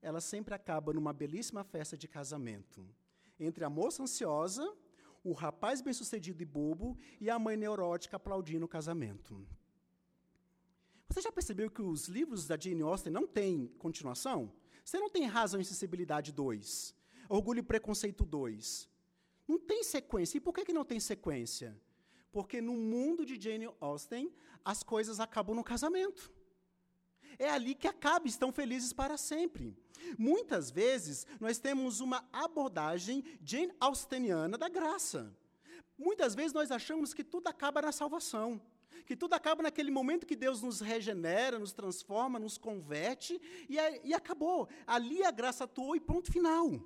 Ela 0.00 0.18
sempre 0.18 0.54
acaba 0.54 0.94
numa 0.94 1.12
belíssima 1.12 1.62
festa 1.62 1.94
de 1.94 2.08
casamento 2.08 2.88
entre 3.38 3.64
a 3.66 3.68
moça 3.68 4.02
ansiosa, 4.02 4.66
o 5.22 5.32
rapaz 5.32 5.82
bem-sucedido 5.82 6.42
e 6.42 6.46
bobo 6.46 6.96
e 7.20 7.28
a 7.28 7.38
mãe 7.38 7.54
neurótica 7.54 8.16
aplaudindo 8.16 8.64
o 8.64 8.68
casamento. 8.68 9.46
Você 11.08 11.22
já 11.22 11.32
percebeu 11.32 11.70
que 11.70 11.80
os 11.80 12.06
livros 12.06 12.46
da 12.46 12.58
Jane 12.58 12.82
Austen 12.82 13.12
não 13.12 13.26
têm 13.26 13.68
continuação? 13.78 14.52
Você 14.84 14.98
não 14.98 15.08
tem 15.08 15.26
Razão 15.26 15.60
e 15.60 15.64
Sensibilidade 15.64 16.32
2, 16.32 16.94
Orgulho 17.28 17.60
e 17.60 17.62
Preconceito 17.62 18.24
2, 18.24 18.88
não 19.46 19.58
tem 19.58 19.82
sequência. 19.82 20.36
E 20.36 20.40
por 20.40 20.52
que, 20.52 20.66
que 20.66 20.72
não 20.72 20.84
tem 20.84 21.00
sequência? 21.00 21.78
Porque 22.30 22.60
no 22.60 22.74
mundo 22.74 23.24
de 23.24 23.40
Jane 23.40 23.70
Austen, 23.80 24.32
as 24.64 24.82
coisas 24.82 25.18
acabam 25.18 25.56
no 25.56 25.64
casamento. 25.64 26.30
É 27.38 27.48
ali 27.48 27.74
que 27.74 27.88
acaba, 27.88 28.26
estão 28.26 28.52
felizes 28.52 28.92
para 28.92 29.16
sempre. 29.16 29.76
Muitas 30.18 30.70
vezes, 30.70 31.26
nós 31.40 31.58
temos 31.58 32.00
uma 32.00 32.28
abordagem 32.32 33.24
Jane 33.42 33.72
Austeniana 33.80 34.58
da 34.58 34.68
graça. 34.68 35.34
Muitas 35.96 36.34
vezes 36.34 36.52
nós 36.52 36.70
achamos 36.70 37.14
que 37.14 37.24
tudo 37.24 37.48
acaba 37.48 37.82
na 37.82 37.92
salvação, 37.92 38.60
que 39.06 39.16
tudo 39.16 39.34
acaba 39.34 39.62
naquele 39.62 39.90
momento 39.90 40.26
que 40.26 40.36
Deus 40.36 40.62
nos 40.62 40.80
regenera, 40.80 41.58
nos 41.58 41.72
transforma, 41.72 42.38
nos 42.38 42.56
converte, 42.58 43.40
e, 43.68 43.76
e 44.04 44.14
acabou. 44.14 44.68
Ali 44.86 45.22
a 45.24 45.30
graça 45.30 45.64
atuou 45.64 45.96
e 45.96 46.00
ponto 46.00 46.30
final. 46.32 46.80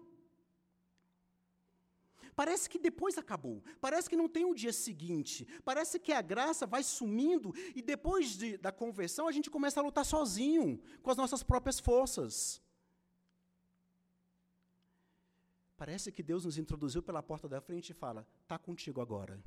Parece 2.34 2.68
que 2.68 2.78
depois 2.78 3.18
acabou. 3.18 3.62
Parece 3.80 4.08
que 4.08 4.16
não 4.16 4.28
tem 4.28 4.44
o 4.44 4.54
dia 4.54 4.72
seguinte. 4.72 5.46
Parece 5.64 5.98
que 5.98 6.12
a 6.12 6.22
graça 6.22 6.66
vai 6.66 6.82
sumindo 6.82 7.52
e 7.74 7.82
depois 7.82 8.38
de, 8.38 8.56
da 8.56 8.72
conversão 8.72 9.28
a 9.28 9.32
gente 9.32 9.50
começa 9.50 9.80
a 9.80 9.82
lutar 9.82 10.04
sozinho, 10.04 10.80
com 11.02 11.10
as 11.10 11.16
nossas 11.16 11.42
próprias 11.42 11.78
forças. 11.78 12.62
Parece 15.76 16.12
que 16.12 16.22
Deus 16.22 16.44
nos 16.44 16.58
introduziu 16.58 17.02
pela 17.02 17.22
porta 17.22 17.48
da 17.48 17.60
frente 17.60 17.90
e 17.90 17.94
fala: 17.94 18.26
está 18.42 18.58
contigo 18.58 19.00
agora. 19.00 19.42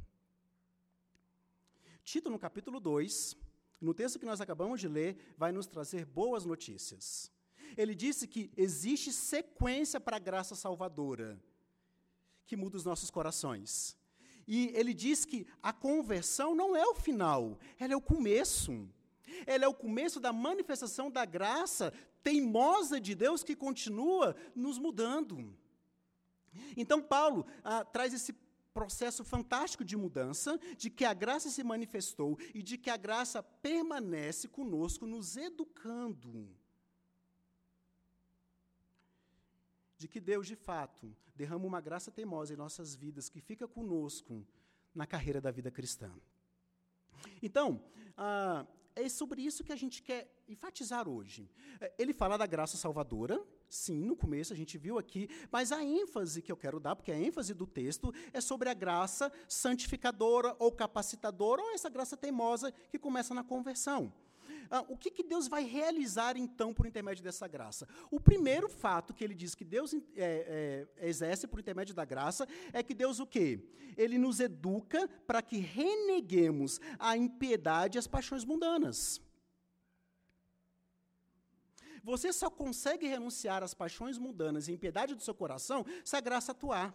Tito, 2.06 2.30
no 2.30 2.38
capítulo 2.38 2.80
2, 2.80 3.36
no 3.82 3.92
texto 3.92 4.20
que 4.20 4.28
nós 4.28 4.40
acabamos 4.40 4.80
de 4.80 4.88
ler, 4.88 5.34
vai 5.36 5.52
nos 5.52 5.66
trazer 5.66 6.06
boas 6.06 6.46
notícias. 6.46 7.32
Ele 7.76 7.96
disse 7.96 8.28
que 8.28 8.52
existe 8.56 9.12
sequência 9.12 10.00
para 10.00 10.18
a 10.18 10.20
graça 10.20 10.56
salvadora 10.56 11.42
que 12.46 12.56
muda 12.56 12.78
os 12.78 12.86
nossos 12.86 13.10
corações. 13.10 13.98
E 14.48 14.68
ele 14.76 14.94
diz 14.94 15.26
que 15.26 15.48
a 15.64 15.74
conversão 15.74 16.54
não 16.54 16.76
é 16.76 16.86
o 16.86 16.94
final, 16.94 17.58
ela 17.80 17.94
é 17.94 17.98
o 17.98 18.02
começo. 18.02 18.88
Ela 19.48 19.66
é 19.66 19.68
o 19.68 19.74
começo 19.74 20.20
da 20.20 20.32
manifestação 20.32 21.10
da 21.10 21.26
graça 21.26 21.92
teimosa 22.22 23.02
de 23.02 23.16
Deus 23.16 23.44
que 23.44 23.56
continua 23.56 24.36
nos 24.56 24.78
mudando. 24.78 25.58
Então, 26.78 27.02
Paulo 27.02 27.46
ah, 27.64 27.84
traz 27.84 28.14
esse 28.14 28.32
processo 28.80 29.24
fantástico 29.24 29.86
de 29.86 29.96
mudança, 29.96 30.60
de 30.78 30.90
que 30.90 31.06
a 31.06 31.14
graça 31.14 31.50
se 31.50 31.64
manifestou 31.64 32.38
e 32.54 32.62
de 32.62 32.78
que 32.78 32.90
a 32.90 32.98
graça 32.98 33.42
permanece 33.42 34.48
conosco, 34.50 35.08
nos 35.08 35.38
educando. 35.38 36.50
de 39.98 40.08
que 40.08 40.20
Deus, 40.20 40.46
de 40.46 40.56
fato, 40.56 41.16
derrama 41.36 41.66
uma 41.66 41.82
graça 41.82 42.12
teimosa 42.12 42.54
em 42.54 42.58
nossas 42.58 42.96
vidas, 42.96 43.30
que 43.30 43.42
fica 43.42 43.68
conosco 43.68 44.46
na 44.94 45.08
carreira 45.08 45.42
da 45.42 45.52
vida 45.52 45.72
cristã. 45.72 46.12
Então, 47.42 47.84
ah, 48.18 48.66
é 48.96 49.10
sobre 49.10 49.42
isso 49.42 49.64
que 49.64 49.74
a 49.74 49.76
gente 49.76 50.02
quer 50.02 50.32
enfatizar 50.48 51.08
hoje. 51.08 51.50
É, 51.82 51.94
ele 51.98 52.14
fala 52.14 52.38
da 52.38 52.46
graça 52.46 52.78
salvadora, 52.78 53.44
sim, 53.70 54.06
no 54.06 54.16
começo 54.16 54.54
a 54.54 54.56
gente 54.56 54.78
viu 54.78 54.98
aqui, 54.98 55.28
mas 55.52 55.72
a 55.72 55.84
ênfase 55.84 56.42
que 56.42 56.52
eu 56.52 56.58
quero 56.58 56.80
dar, 56.80 56.96
porque 56.96 57.12
a 57.12 57.20
ênfase 57.20 57.54
do 57.54 57.68
texto 57.68 58.14
é 58.32 58.40
sobre 58.40 58.70
a 58.70 58.74
graça 58.74 59.32
santificadora 59.48 60.56
ou 60.60 60.72
capacitadora, 60.72 61.62
ou 61.62 61.74
essa 61.74 61.90
graça 61.90 62.16
teimosa 62.16 62.72
que 62.90 62.98
começa 62.98 63.34
na 63.34 63.44
conversão. 63.44 64.14
Ah, 64.70 64.86
o 64.88 64.98
que, 64.98 65.12
que 65.12 65.24
Deus 65.24 65.48
vai 65.48 65.64
realizar, 65.64 66.38
então, 66.38 66.74
por 66.74 66.86
intermédio 66.86 67.24
dessa 67.24 67.48
graça? 67.48 67.88
O 68.10 68.20
primeiro 68.20 68.70
fato 68.70 69.14
que 69.14 69.24
ele 69.24 69.34
diz 69.34 69.56
que 69.56 69.66
Deus 69.66 69.94
é, 69.94 70.00
é, 70.18 71.08
exerce 71.08 71.48
por 71.48 71.60
intermédio 71.60 71.94
da 71.94 72.06
graça 72.06 72.48
é 72.74 72.82
que 72.82 72.94
Deus 72.94 73.20
o 73.20 73.28
quê? 73.28 73.60
Ele 73.98 74.18
nos 74.18 74.40
educa 74.40 75.08
para 75.28 75.42
que 75.42 75.58
reneguemos 75.58 76.80
a 76.98 77.16
impiedade 77.16 77.98
e 77.98 78.00
as 78.00 78.08
paixões 78.08 78.44
mundanas. 78.44 79.22
Você 82.04 82.32
só 82.32 82.52
consegue 82.52 83.08
renunciar 83.08 83.64
às 83.64 83.74
paixões 83.74 84.18
mundanas 84.18 84.68
e 84.68 84.72
impiedade 84.72 85.16
do 85.16 85.24
seu 85.24 85.34
coração 85.34 85.84
se 86.04 86.16
a 86.16 86.22
graça 86.22 86.52
atuar. 86.52 86.94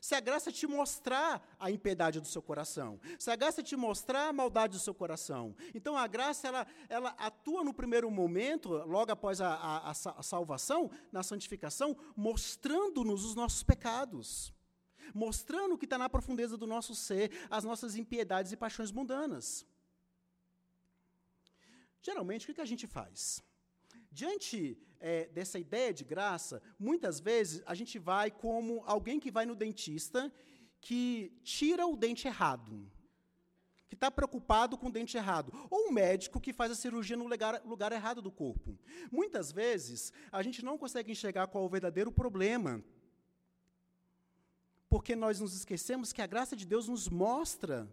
Se 0.00 0.14
a 0.14 0.20
graça 0.20 0.52
te 0.52 0.66
mostrar 0.66 1.42
a 1.58 1.70
impiedade 1.70 2.20
do 2.20 2.26
seu 2.26 2.42
coração, 2.42 3.00
se 3.18 3.30
a 3.30 3.36
graça 3.36 3.62
te 3.62 3.76
mostrar 3.76 4.28
a 4.28 4.32
maldade 4.32 4.74
do 4.74 4.78
seu 4.78 4.94
coração. 4.94 5.54
Então 5.74 5.96
a 5.96 6.06
graça 6.06 6.48
ela, 6.48 6.66
ela 6.88 7.10
atua 7.18 7.64
no 7.64 7.74
primeiro 7.74 8.10
momento, 8.10 8.70
logo 8.84 9.10
após 9.10 9.40
a, 9.40 9.54
a, 9.54 9.90
a 9.90 10.22
salvação, 10.22 10.90
na 11.10 11.22
santificação, 11.22 11.96
mostrando-nos 12.16 13.24
os 13.24 13.34
nossos 13.34 13.62
pecados, 13.62 14.52
mostrando 15.14 15.74
o 15.74 15.78
que 15.78 15.86
está 15.86 15.98
na 15.98 16.08
profundeza 16.08 16.56
do 16.56 16.66
nosso 16.66 16.94
ser, 16.94 17.30
as 17.50 17.64
nossas 17.64 17.96
impiedades 17.96 18.52
e 18.52 18.56
paixões 18.56 18.92
mundanas. 18.92 19.66
Geralmente, 22.02 22.50
o 22.50 22.54
que 22.54 22.60
a 22.60 22.64
gente 22.64 22.86
faz? 22.86 23.42
Diante 24.10 24.78
é, 25.00 25.26
dessa 25.28 25.58
ideia 25.58 25.92
de 25.92 26.04
graça, 26.04 26.62
muitas 26.78 27.20
vezes 27.20 27.62
a 27.66 27.74
gente 27.74 27.98
vai 27.98 28.30
como 28.30 28.82
alguém 28.86 29.20
que 29.20 29.30
vai 29.30 29.46
no 29.46 29.54
dentista 29.54 30.32
que 30.80 31.32
tira 31.42 31.86
o 31.86 31.96
dente 31.96 32.26
errado, 32.26 32.90
que 33.88 33.94
está 33.94 34.10
preocupado 34.10 34.76
com 34.76 34.88
o 34.88 34.92
dente 34.92 35.16
errado, 35.16 35.52
ou 35.70 35.88
um 35.88 35.92
médico 35.92 36.40
que 36.40 36.52
faz 36.52 36.70
a 36.70 36.74
cirurgia 36.74 37.16
no 37.16 37.26
lugar, 37.26 37.62
lugar 37.64 37.92
errado 37.92 38.20
do 38.20 38.30
corpo. 38.30 38.78
Muitas 39.10 39.50
vezes 39.50 40.12
a 40.30 40.42
gente 40.42 40.64
não 40.64 40.78
consegue 40.78 41.10
enxergar 41.10 41.46
qual 41.48 41.64
é 41.64 41.66
o 41.66 41.70
verdadeiro 41.70 42.12
problema, 42.12 42.82
porque 44.88 45.14
nós 45.14 45.40
nos 45.40 45.54
esquecemos 45.54 46.12
que 46.12 46.22
a 46.22 46.26
graça 46.26 46.56
de 46.56 46.66
Deus 46.66 46.88
nos 46.88 47.08
mostra 47.08 47.92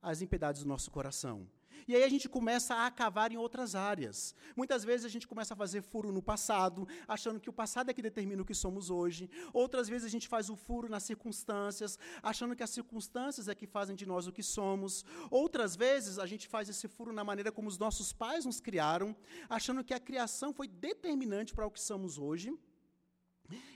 as 0.00 0.22
impiedades 0.22 0.62
do 0.62 0.68
nosso 0.68 0.90
coração. 0.90 1.48
E 1.88 1.94
aí 1.94 2.02
a 2.02 2.08
gente 2.08 2.28
começa 2.28 2.74
a 2.84 2.90
cavar 2.90 3.32
em 3.32 3.36
outras 3.36 3.74
áreas. 3.74 4.34
Muitas 4.56 4.84
vezes 4.84 5.06
a 5.06 5.08
gente 5.08 5.26
começa 5.26 5.54
a 5.54 5.56
fazer 5.56 5.82
furo 5.82 6.12
no 6.12 6.22
passado, 6.22 6.86
achando 7.06 7.40
que 7.40 7.50
o 7.50 7.52
passado 7.52 7.90
é 7.90 7.94
que 7.94 8.02
determina 8.02 8.42
o 8.42 8.44
que 8.44 8.54
somos 8.54 8.90
hoje. 8.90 9.30
Outras 9.52 9.88
vezes 9.88 10.06
a 10.06 10.10
gente 10.10 10.28
faz 10.28 10.50
o 10.50 10.56
furo 10.56 10.88
nas 10.88 11.02
circunstâncias, 11.02 11.98
achando 12.22 12.56
que 12.56 12.62
as 12.62 12.70
circunstâncias 12.70 13.48
é 13.48 13.54
que 13.54 13.66
fazem 13.66 13.94
de 13.96 14.06
nós 14.06 14.26
o 14.26 14.32
que 14.32 14.42
somos. 14.42 15.04
Outras 15.30 15.76
vezes 15.76 16.18
a 16.18 16.26
gente 16.26 16.48
faz 16.48 16.68
esse 16.68 16.88
furo 16.88 17.12
na 17.12 17.24
maneira 17.24 17.52
como 17.52 17.68
os 17.68 17.78
nossos 17.78 18.12
pais 18.12 18.44
nos 18.44 18.60
criaram, 18.60 19.14
achando 19.48 19.84
que 19.84 19.94
a 19.94 20.00
criação 20.00 20.52
foi 20.52 20.68
determinante 20.68 21.54
para 21.54 21.66
o 21.66 21.70
que 21.70 21.80
somos 21.80 22.18
hoje. 22.18 22.52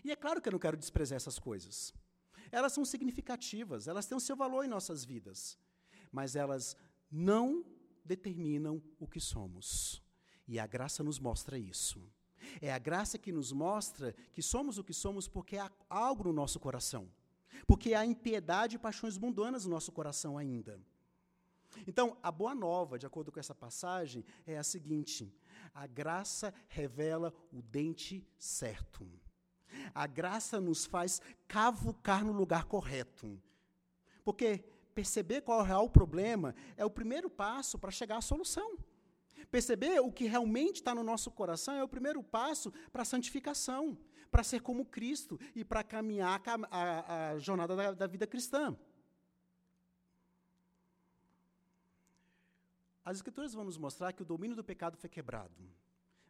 E 0.05 0.11
é 0.11 0.17
claro 0.17 0.41
que 0.41 0.49
eu 0.49 0.53
não 0.53 0.59
quero 0.59 0.77
desprezar 0.77 1.17
essas 1.17 1.39
coisas. 1.39 1.95
Elas 2.51 2.73
são 2.73 2.85
significativas, 2.85 3.87
elas 3.87 4.07
têm 4.07 4.17
o 4.17 4.21
seu 4.21 4.35
valor 4.35 4.65
em 4.65 4.69
nossas 4.69 5.05
vidas, 5.05 5.57
mas 6.11 6.35
elas 6.35 6.77
não 7.11 7.65
determinam 8.11 8.83
o 8.99 9.07
que 9.07 9.21
somos. 9.21 10.03
E 10.47 10.59
a 10.59 10.67
graça 10.67 11.03
nos 11.03 11.19
mostra 11.21 11.57
isso. 11.57 12.03
É 12.61 12.73
a 12.73 12.79
graça 12.79 13.19
que 13.19 13.31
nos 13.31 13.53
mostra 13.53 14.15
que 14.33 14.43
somos 14.43 14.79
o 14.79 14.85
que 14.85 14.93
somos 14.93 15.29
porque 15.29 15.57
há 15.57 15.71
algo 15.89 16.25
no 16.25 16.33
nosso 16.33 16.59
coração. 16.59 17.09
Porque 17.67 17.95
há 17.95 18.05
impiedade 18.05 18.77
e 18.77 18.79
paixões 18.79 19.17
mundanas 19.17 19.65
no 19.65 19.71
nosso 19.71 19.93
coração 19.93 20.37
ainda. 20.37 20.81
Então, 21.87 22.17
a 22.21 22.33
boa 22.33 22.55
nova, 22.55 22.99
de 22.99 23.07
acordo 23.07 23.31
com 23.31 23.39
essa 23.39 23.55
passagem, 23.55 24.25
é 24.45 24.59
a 24.59 24.65
seguinte: 24.65 25.33
a 25.73 25.87
graça 25.87 26.53
revela 26.69 27.33
o 27.53 27.63
dente 27.63 28.27
certo. 28.37 29.09
A 29.95 30.07
graça 30.07 30.61
nos 30.61 30.85
faz 30.85 31.21
cavucar 31.47 32.25
no 32.25 32.33
lugar 32.33 32.65
correto. 32.65 33.41
Porque 34.25 34.65
perceber 34.95 35.43
qual 35.43 35.61
é 35.61 35.63
o 35.63 35.67
real 35.67 35.89
problema 35.89 36.55
é 36.77 36.85
o 36.85 36.91
primeiro 36.91 37.31
passo 37.31 37.79
para 37.79 37.91
chegar 37.91 38.19
à 38.19 38.21
solução. 38.21 38.79
Perceber 39.51 40.01
o 40.01 40.13
que 40.13 40.27
realmente 40.27 40.77
está 40.77 40.95
no 40.95 41.03
nosso 41.03 41.31
coração 41.31 41.75
é 41.75 41.83
o 41.83 41.89
primeiro 41.89 42.23
passo 42.23 42.73
para 42.93 43.03
a 43.03 43.05
santificação, 43.05 43.99
para 44.31 44.45
ser 44.45 44.61
como 44.61 44.85
Cristo 44.85 45.39
e 45.55 45.65
para 45.65 45.83
caminhar 45.83 46.41
a, 46.47 46.79
a, 46.79 47.31
a 47.31 47.39
jornada 47.39 47.75
da, 47.75 47.93
da 47.93 48.07
vida 48.07 48.27
cristã. 48.27 48.77
As 53.05 53.17
Escrituras 53.17 53.55
vão 53.55 53.65
nos 53.65 53.79
mostrar 53.79 54.13
que 54.13 54.23
o 54.23 54.25
domínio 54.25 54.55
do 54.55 54.63
pecado 54.63 54.97
foi 54.97 55.09
quebrado 55.09 55.55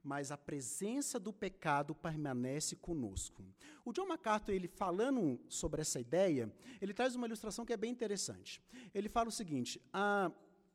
mas 0.02 0.30
a 0.30 0.36
presença 0.36 1.18
do 1.18 1.32
pecado 1.32 1.94
permanece 1.94 2.76
conosco. 2.76 3.44
O 3.84 3.92
John 3.92 4.06
MacArthur, 4.06 4.52
ele 4.52 4.68
falando 4.68 5.38
sobre 5.48 5.82
essa 5.82 6.00
ideia, 6.00 6.52
ele 6.80 6.94
traz 6.94 7.14
uma 7.14 7.26
ilustração 7.26 7.64
que 7.64 7.72
é 7.72 7.76
bem 7.76 7.92
interessante. 7.92 8.62
Ele 8.94 9.08
fala 9.08 9.28
o 9.28 9.32
seguinte: 9.32 9.80
a, 9.92 10.30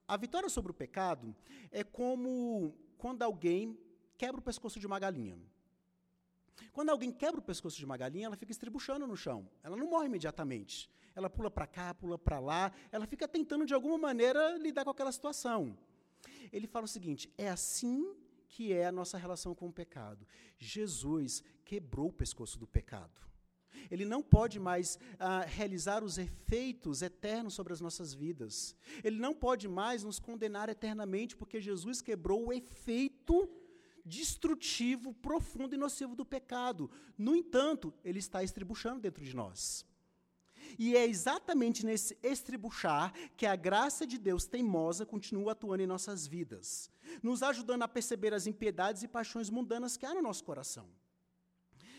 a 0.07 0.17
vitória 0.17 0.49
sobre 0.49 0.71
o 0.71 0.75
pecado 0.75 1.35
é 1.71 1.83
como 1.83 2.75
quando 2.97 3.23
alguém 3.23 3.77
quebra 4.17 4.39
o 4.39 4.43
pescoço 4.43 4.79
de 4.79 4.87
uma 4.87 4.99
galinha. 4.99 5.37
Quando 6.71 6.89
alguém 6.89 7.11
quebra 7.11 7.39
o 7.39 7.43
pescoço 7.43 7.77
de 7.77 7.85
uma 7.85 7.97
galinha, 7.97 8.27
ela 8.27 8.35
fica 8.35 8.51
estribuchando 8.51 9.07
no 9.07 9.15
chão. 9.15 9.49
Ela 9.63 9.75
não 9.75 9.89
morre 9.89 10.05
imediatamente. 10.05 10.89
Ela 11.15 11.29
pula 11.29 11.49
para 11.49 11.65
cá, 11.65 11.93
pula 11.93 12.17
para 12.17 12.39
lá, 12.39 12.71
ela 12.91 13.07
fica 13.07 13.27
tentando 13.27 13.65
de 13.65 13.73
alguma 13.73 13.97
maneira 13.97 14.57
lidar 14.57 14.83
com 14.83 14.89
aquela 14.89 15.11
situação. 15.11 15.77
Ele 16.51 16.67
fala 16.67 16.85
o 16.85 16.89
seguinte: 16.89 17.31
é 17.37 17.49
assim 17.49 18.13
que 18.55 18.71
é 18.71 18.85
a 18.85 18.91
nossa 18.91 19.17
relação 19.17 19.53
com 19.53 19.67
o 19.67 19.73
pecado. 19.73 20.25
Jesus 20.57 21.43
quebrou 21.65 22.07
o 22.07 22.13
pescoço 22.13 22.57
do 22.57 22.65
pecado. 22.65 23.19
Ele 23.91 24.05
não 24.05 24.23
pode 24.23 24.61
mais 24.61 24.97
ah, 25.19 25.41
realizar 25.41 26.01
os 26.01 26.17
efeitos 26.17 27.01
eternos 27.01 27.53
sobre 27.53 27.73
as 27.73 27.81
nossas 27.81 28.13
vidas. 28.13 28.73
Ele 29.03 29.19
não 29.19 29.33
pode 29.33 29.67
mais 29.67 30.05
nos 30.05 30.19
condenar 30.19 30.69
eternamente, 30.69 31.35
porque 31.35 31.59
Jesus 31.59 32.01
quebrou 32.01 32.47
o 32.47 32.53
efeito 32.53 33.49
destrutivo, 34.05 35.13
profundo 35.13 35.75
e 35.75 35.77
nocivo 35.77 36.15
do 36.15 36.25
pecado. 36.25 36.89
No 37.17 37.35
entanto, 37.35 37.93
ele 38.05 38.19
está 38.19 38.41
estribuchando 38.41 39.01
dentro 39.01 39.25
de 39.25 39.35
nós. 39.35 39.85
E 40.77 40.95
é 40.95 41.05
exatamente 41.05 41.85
nesse 41.85 42.17
estribuchar 42.21 43.13
que 43.37 43.45
a 43.45 43.55
graça 43.55 44.05
de 44.05 44.17
Deus 44.17 44.45
teimosa 44.45 45.05
continua 45.05 45.53
atuando 45.53 45.83
em 45.83 45.87
nossas 45.87 46.27
vidas, 46.27 46.89
nos 47.21 47.41
ajudando 47.43 47.83
a 47.83 47.87
perceber 47.87 48.33
as 48.33 48.47
impiedades 48.47 49.03
e 49.03 49.07
paixões 49.07 49.49
mundanas 49.49 49.97
que 49.97 50.05
há 50.05 50.13
no 50.13 50.21
nosso 50.21 50.43
coração. 50.43 50.87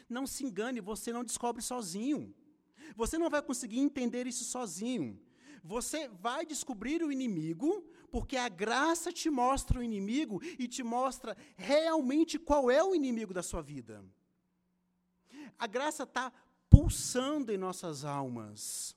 Não 0.09 0.27
se 0.27 0.45
engane, 0.45 0.81
você 0.81 1.13
não 1.13 1.25
descobre 1.25 1.63
sozinho. 1.63 2.35
Você 2.95 3.19
não 3.19 3.29
vai 3.29 3.43
conseguir 3.43 3.81
entender 3.81 4.27
isso 4.27 4.45
sozinho. 4.45 5.21
Você 5.63 6.09
vai 6.09 6.47
descobrir 6.47 7.03
o 7.03 7.11
inimigo, 7.11 7.85
porque 8.11 8.37
a 8.37 8.49
graça 8.49 9.13
te 9.13 9.29
mostra 9.29 9.81
o 9.81 9.83
inimigo 9.83 10.41
e 10.59 10.69
te 10.69 10.83
mostra 10.83 11.37
realmente 11.57 12.39
qual 12.39 12.71
é 12.71 12.83
o 12.83 12.95
inimigo 12.95 13.35
da 13.35 13.43
sua 13.43 13.63
vida. 13.63 14.05
A 15.59 15.67
graça 15.67 16.05
está 16.05 16.33
pulsando 16.69 17.53
em 17.53 17.57
nossas 17.57 18.05
almas, 18.05 18.97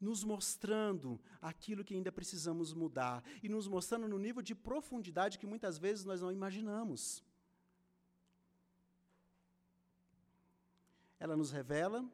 nos 0.00 0.24
mostrando 0.24 1.20
aquilo 1.40 1.84
que 1.84 1.94
ainda 1.94 2.10
precisamos 2.10 2.72
mudar 2.72 3.22
e 3.42 3.48
nos 3.48 3.68
mostrando 3.68 4.08
no 4.08 4.18
nível 4.18 4.42
de 4.42 4.54
profundidade 4.54 5.38
que 5.38 5.46
muitas 5.46 5.78
vezes 5.78 6.04
nós 6.04 6.20
não 6.22 6.32
imaginamos. 6.32 7.22
Ela 11.18 11.36
nos 11.36 11.50
revela, 11.50 12.08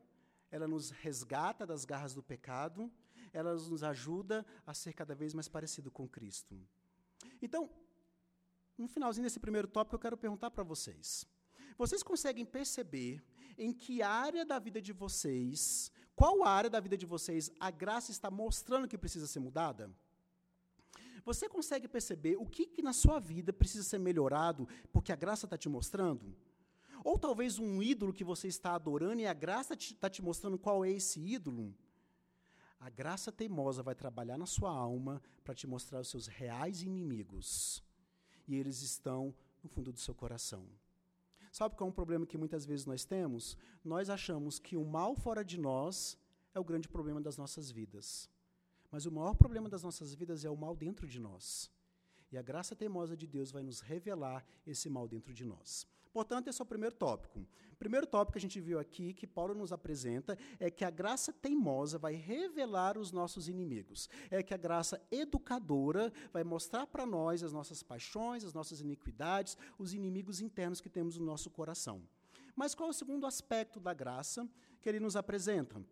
ela 0.51 0.67
nos 0.67 0.91
resgata 0.91 1.65
das 1.65 1.85
garras 1.85 2.13
do 2.13 2.23
pecado, 2.23 2.91
ela 3.33 3.55
nos 3.55 3.83
ajuda 3.85 4.45
a 4.67 4.75
ser 4.75 4.93
cada 4.93 5.15
vez 5.15 5.33
mais 5.33 5.49
parecido 5.49 5.91
com 5.91 6.09
Cristo. 6.09 6.59
Então, 7.41 7.71
no 8.77 8.89
finalzinho 8.89 9.25
desse 9.25 9.39
primeiro 9.39 9.69
tópico, 9.69 9.95
eu 9.95 10.01
quero 10.01 10.17
perguntar 10.17 10.51
para 10.51 10.65
vocês: 10.65 11.25
vocês 11.79 12.03
conseguem 12.03 12.45
perceber 12.45 13.23
em 13.59 13.73
que 13.73 14.03
área 14.03 14.45
da 14.45 14.59
vida 14.59 14.81
de 14.81 14.93
vocês, 14.93 15.91
qual 16.15 16.45
área 16.45 16.71
da 16.71 16.81
vida 16.81 16.97
de 16.97 17.07
vocês 17.07 17.51
a 17.61 17.71
graça 17.71 18.11
está 18.11 18.31
mostrando 18.31 18.89
que 18.89 18.99
precisa 18.99 19.27
ser 19.27 19.41
mudada? 19.41 19.91
Você 21.25 21.49
consegue 21.49 21.89
perceber 21.89 22.37
o 22.37 22.47
que, 22.47 22.67
que 22.67 22.81
na 22.81 22.93
sua 22.93 23.19
vida 23.19 23.53
precisa 23.53 23.83
ser 23.83 23.99
melhorado 23.99 24.69
porque 24.93 25.13
a 25.13 25.17
graça 25.17 25.47
está 25.47 25.59
te 25.59 25.69
mostrando? 25.69 26.37
Ou 27.05 27.19
talvez 27.19 27.59
um 27.59 27.83
ídolo 27.83 28.13
que 28.13 28.25
você 28.25 28.49
está 28.49 28.75
adorando 28.75 29.21
e 29.21 29.27
a 29.27 29.35
graça 29.35 29.75
está 29.75 30.09
te, 30.09 30.17
te 30.17 30.23
mostrando 30.23 30.59
qual 30.59 30.85
é 30.85 30.91
esse 30.91 31.21
ídolo? 31.21 31.75
A 32.79 32.89
graça 32.89 33.33
teimosa 33.33 33.83
vai 33.83 33.95
trabalhar 33.95 34.39
na 34.39 34.47
sua 34.47 34.71
alma 34.71 35.23
para 35.43 35.55
te 35.55 35.67
mostrar 35.67 36.01
os 36.01 36.09
seus 36.09 36.27
reais 36.27 36.83
inimigos. 36.83 37.83
E 38.47 38.55
eles 38.55 38.83
estão 38.83 39.35
no 39.63 39.69
fundo 39.69 39.93
do 39.93 39.99
seu 39.99 40.15
coração. 40.15 40.67
Sabe 41.57 41.75
qual 41.75 41.89
é 41.89 41.91
um 41.91 41.95
problema 41.95 42.27
que 42.27 42.37
muitas 42.37 42.67
vezes 42.67 42.85
nós 42.85 43.07
temos? 43.07 43.57
Nós 43.83 44.11
achamos 44.11 44.59
que 44.59 44.77
o 44.77 44.85
mal 44.85 45.17
fora 45.17 45.43
de 45.43 45.59
nós 45.59 46.19
é 46.55 46.61
o 46.61 46.65
grande 46.71 46.87
problema 46.87 47.19
das 47.19 47.39
nossas 47.39 47.71
vidas. 47.71 48.29
Mas 48.91 49.07
o 49.07 49.11
maior 49.11 49.35
problema 49.35 49.67
das 49.67 49.83
nossas 49.83 50.13
vidas 50.13 50.45
é 50.45 50.51
o 50.51 50.57
mal 50.65 50.77
dentro 50.77 51.09
de 51.09 51.19
nós. 51.19 51.71
E 52.31 52.37
a 52.37 52.43
graça 52.43 52.77
teimosa 52.77 53.17
de 53.17 53.27
Deus 53.27 53.51
vai 53.51 53.63
nos 53.63 53.81
revelar 53.81 54.45
esse 54.67 54.91
mal 54.91 55.09
dentro 55.09 55.33
de 55.33 55.47
nós. 55.47 55.87
Portanto, 56.17 56.49
esse 56.49 56.63
é 56.63 56.65
o 56.65 56.67
primeiro 56.67 56.97
tópico. 56.97 57.47
Primeiro 57.79 58.07
tópico 58.07 58.33
que 58.33 58.39
a 58.39 58.41
gente 58.41 58.59
viu 58.59 58.79
aqui, 58.79 59.13
que 59.13 59.27
Paulo 59.27 59.55
nos 59.55 59.71
apresenta, 59.71 60.39
é 60.59 60.71
que 60.71 60.83
a 60.83 60.89
graça 60.89 61.31
teimosa 61.31 61.99
vai 61.99 62.15
revelar 62.15 62.97
os 62.97 63.13
nossos 63.13 63.51
inimigos. 63.51 64.09
É 64.31 64.43
que 64.43 64.55
a 64.55 64.57
graça 64.57 64.99
educadora 65.11 66.11
vai 66.33 66.43
mostrar 66.43 66.87
para 66.87 67.05
nós 67.05 67.43
as 67.43 67.53
nossas 67.53 67.83
paixões, 67.83 68.45
as 68.45 68.55
nossas 68.55 68.81
iniquidades, 68.81 69.59
os 69.79 69.93
inimigos 69.93 70.41
internos 70.41 70.81
que 70.81 70.89
temos 70.89 71.19
no 71.19 71.27
nosso 71.27 71.51
coração. 71.51 72.03
Mas 72.55 72.75
qual 72.75 72.89
é 72.89 72.93
o 72.93 72.95
segundo 72.95 73.27
aspecto 73.27 73.79
da 73.79 73.93
graça 73.93 74.49
que 74.81 74.89
ele 74.89 74.99
nos 74.99 75.17
apresenta? 75.17 75.85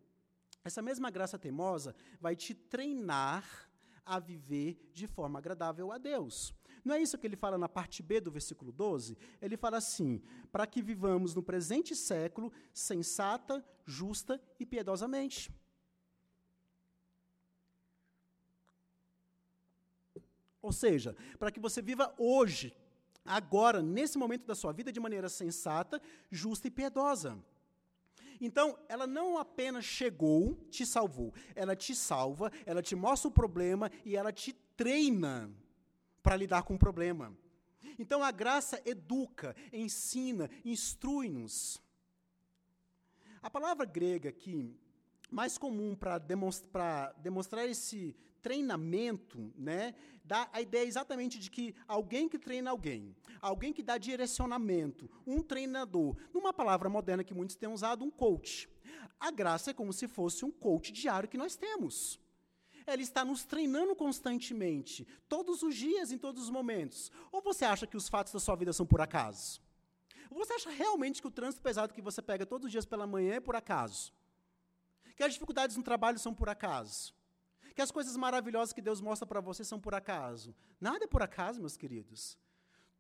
Essa 0.65 0.81
mesma 0.81 1.11
graça 1.11 1.39
teimosa 1.39 1.95
vai 2.19 2.35
te 2.35 2.55
treinar 2.55 3.45
a 4.07 4.19
viver 4.19 4.91
de 4.95 5.07
forma 5.07 5.39
agradável 5.39 5.93
a 5.93 5.99
Deus. 5.99 6.55
Não 6.85 6.95
é 6.95 7.01
isso 7.01 7.17
que 7.17 7.27
ele 7.27 7.37
fala 7.37 7.57
na 7.57 7.69
parte 7.69 8.03
B 8.03 8.21
do 8.21 8.31
versículo 8.31 8.71
12? 8.71 9.17
Ele 9.41 9.57
fala 9.57 9.79
assim: 9.79 10.21
para 10.53 10.67
que 10.67 10.83
vivamos 10.83 11.35
no 11.35 11.43
presente 11.43 11.97
século 11.97 12.53
sensata, 12.75 13.65
justa 13.87 14.41
e 14.61 14.67
piedosamente. 14.67 15.51
Ou 20.61 20.73
seja, 20.73 21.17
para 21.39 21.51
que 21.51 21.61
você 21.61 21.81
viva 21.81 22.15
hoje, 22.19 22.77
agora, 23.25 23.83
nesse 23.83 24.19
momento 24.19 24.47
da 24.47 24.55
sua 24.55 24.73
vida, 24.73 24.93
de 24.93 25.01
maneira 25.01 25.29
sensata, 25.29 26.01
justa 26.31 26.69
e 26.69 26.71
piedosa. 26.71 27.39
Então, 28.41 28.79
ela 28.89 29.07
não 29.07 29.39
apenas 29.39 29.85
chegou, 29.85 30.55
te 30.71 30.85
salvou, 30.85 31.33
ela 31.55 31.77
te 31.77 31.95
salva, 31.95 32.51
ela 32.67 32.83
te 32.83 32.97
mostra 32.97 33.29
o 33.29 33.33
problema 33.33 33.91
e 34.05 34.17
ela 34.17 34.33
te 34.33 34.53
treina 34.77 35.51
para 36.25 36.37
lidar 36.37 36.63
com 36.63 36.75
o 36.75 36.79
problema. 36.79 37.37
Então 37.99 38.25
a 38.25 38.33
graça 38.33 38.83
educa, 38.87 39.55
ensina, 39.71 40.51
instrui-nos. 40.65 41.81
A 43.43 43.51
palavra 43.51 43.85
grega 43.85 44.31
aqui, 44.31 44.75
mais 45.31 45.59
comum 45.59 45.95
para 45.95 46.19
demonstrar, 46.19 47.13
demonstrar 47.19 47.69
esse 47.69 48.17
treinamento, 48.41 49.53
né, 49.57 49.95
dá 50.25 50.49
a 50.51 50.63
ideia 50.63 50.87
exatamente 50.87 51.39
de 51.39 51.51
que 51.51 51.75
alguém 51.87 52.27
que 52.27 52.39
treina 52.39 52.71
alguém, 52.71 53.15
alguém 53.41 53.73
que 53.73 53.83
dá 53.83 53.99
direcionamento, 53.99 55.11
um 55.27 55.43
treinador. 55.43 56.17
Numa 56.33 56.55
palavra 56.55 56.89
moderna 56.89 57.23
que 57.23 57.35
muitos 57.35 57.57
têm 57.57 57.69
usado, 57.69 58.03
um 58.03 58.11
coach. 58.11 58.69
A 59.21 59.31
graça 59.31 59.71
é 59.71 59.75
como 59.75 59.93
se 59.93 60.09
fosse 60.09 60.43
um 60.43 60.51
coach 60.51 60.91
diário 60.91 61.29
que 61.29 61.39
nós 61.39 61.55
temos. 61.55 62.19
Ela 62.87 63.03
está 63.03 63.25
nos 63.25 63.45
treinando 63.45 63.97
constantemente, 63.97 65.07
todos 65.29 65.63
os 65.63 65.75
dias, 65.75 66.13
em 66.13 66.19
todos 66.19 66.43
os 66.45 66.51
momentos. 66.51 67.11
Ou 67.33 67.41
você 67.41 67.65
acha 67.65 67.87
que 67.87 67.97
os 67.97 68.09
fatos 68.09 68.33
da 68.33 68.41
sua 68.41 68.57
vida 68.57 68.73
são 68.73 68.85
por 68.85 69.01
acaso? 69.01 69.61
Ou 70.31 70.39
você 70.39 70.53
acha 70.55 70.71
realmente 70.71 71.21
que 71.21 71.29
o 71.29 71.31
trânsito 71.31 71.63
pesado 71.63 71.95
que 71.95 72.03
você 72.03 72.21
pega 72.21 72.45
todos 72.45 72.67
os 72.67 72.73
dias 72.73 72.85
pela 72.85 73.07
manhã 73.07 73.35
é 73.35 73.41
por 73.41 73.57
acaso? 73.57 74.13
Que 75.17 75.23
as 75.23 75.33
dificuldades 75.33 75.77
no 75.77 75.83
trabalho 75.83 76.19
são 76.19 76.35
por 76.35 76.49
acaso? 76.49 77.15
Que 77.75 77.83
as 77.83 77.91
coisas 77.91 78.17
maravilhosas 78.17 78.73
que 78.73 78.83
Deus 78.83 79.01
mostra 79.01 79.27
para 79.27 79.41
você 79.41 79.65
são 79.65 79.81
por 79.81 79.95
acaso? 79.95 80.55
Nada 80.81 81.05
é 81.05 81.09
por 81.09 81.23
acaso, 81.23 81.61
meus 81.61 81.77
queridos. 81.77 82.39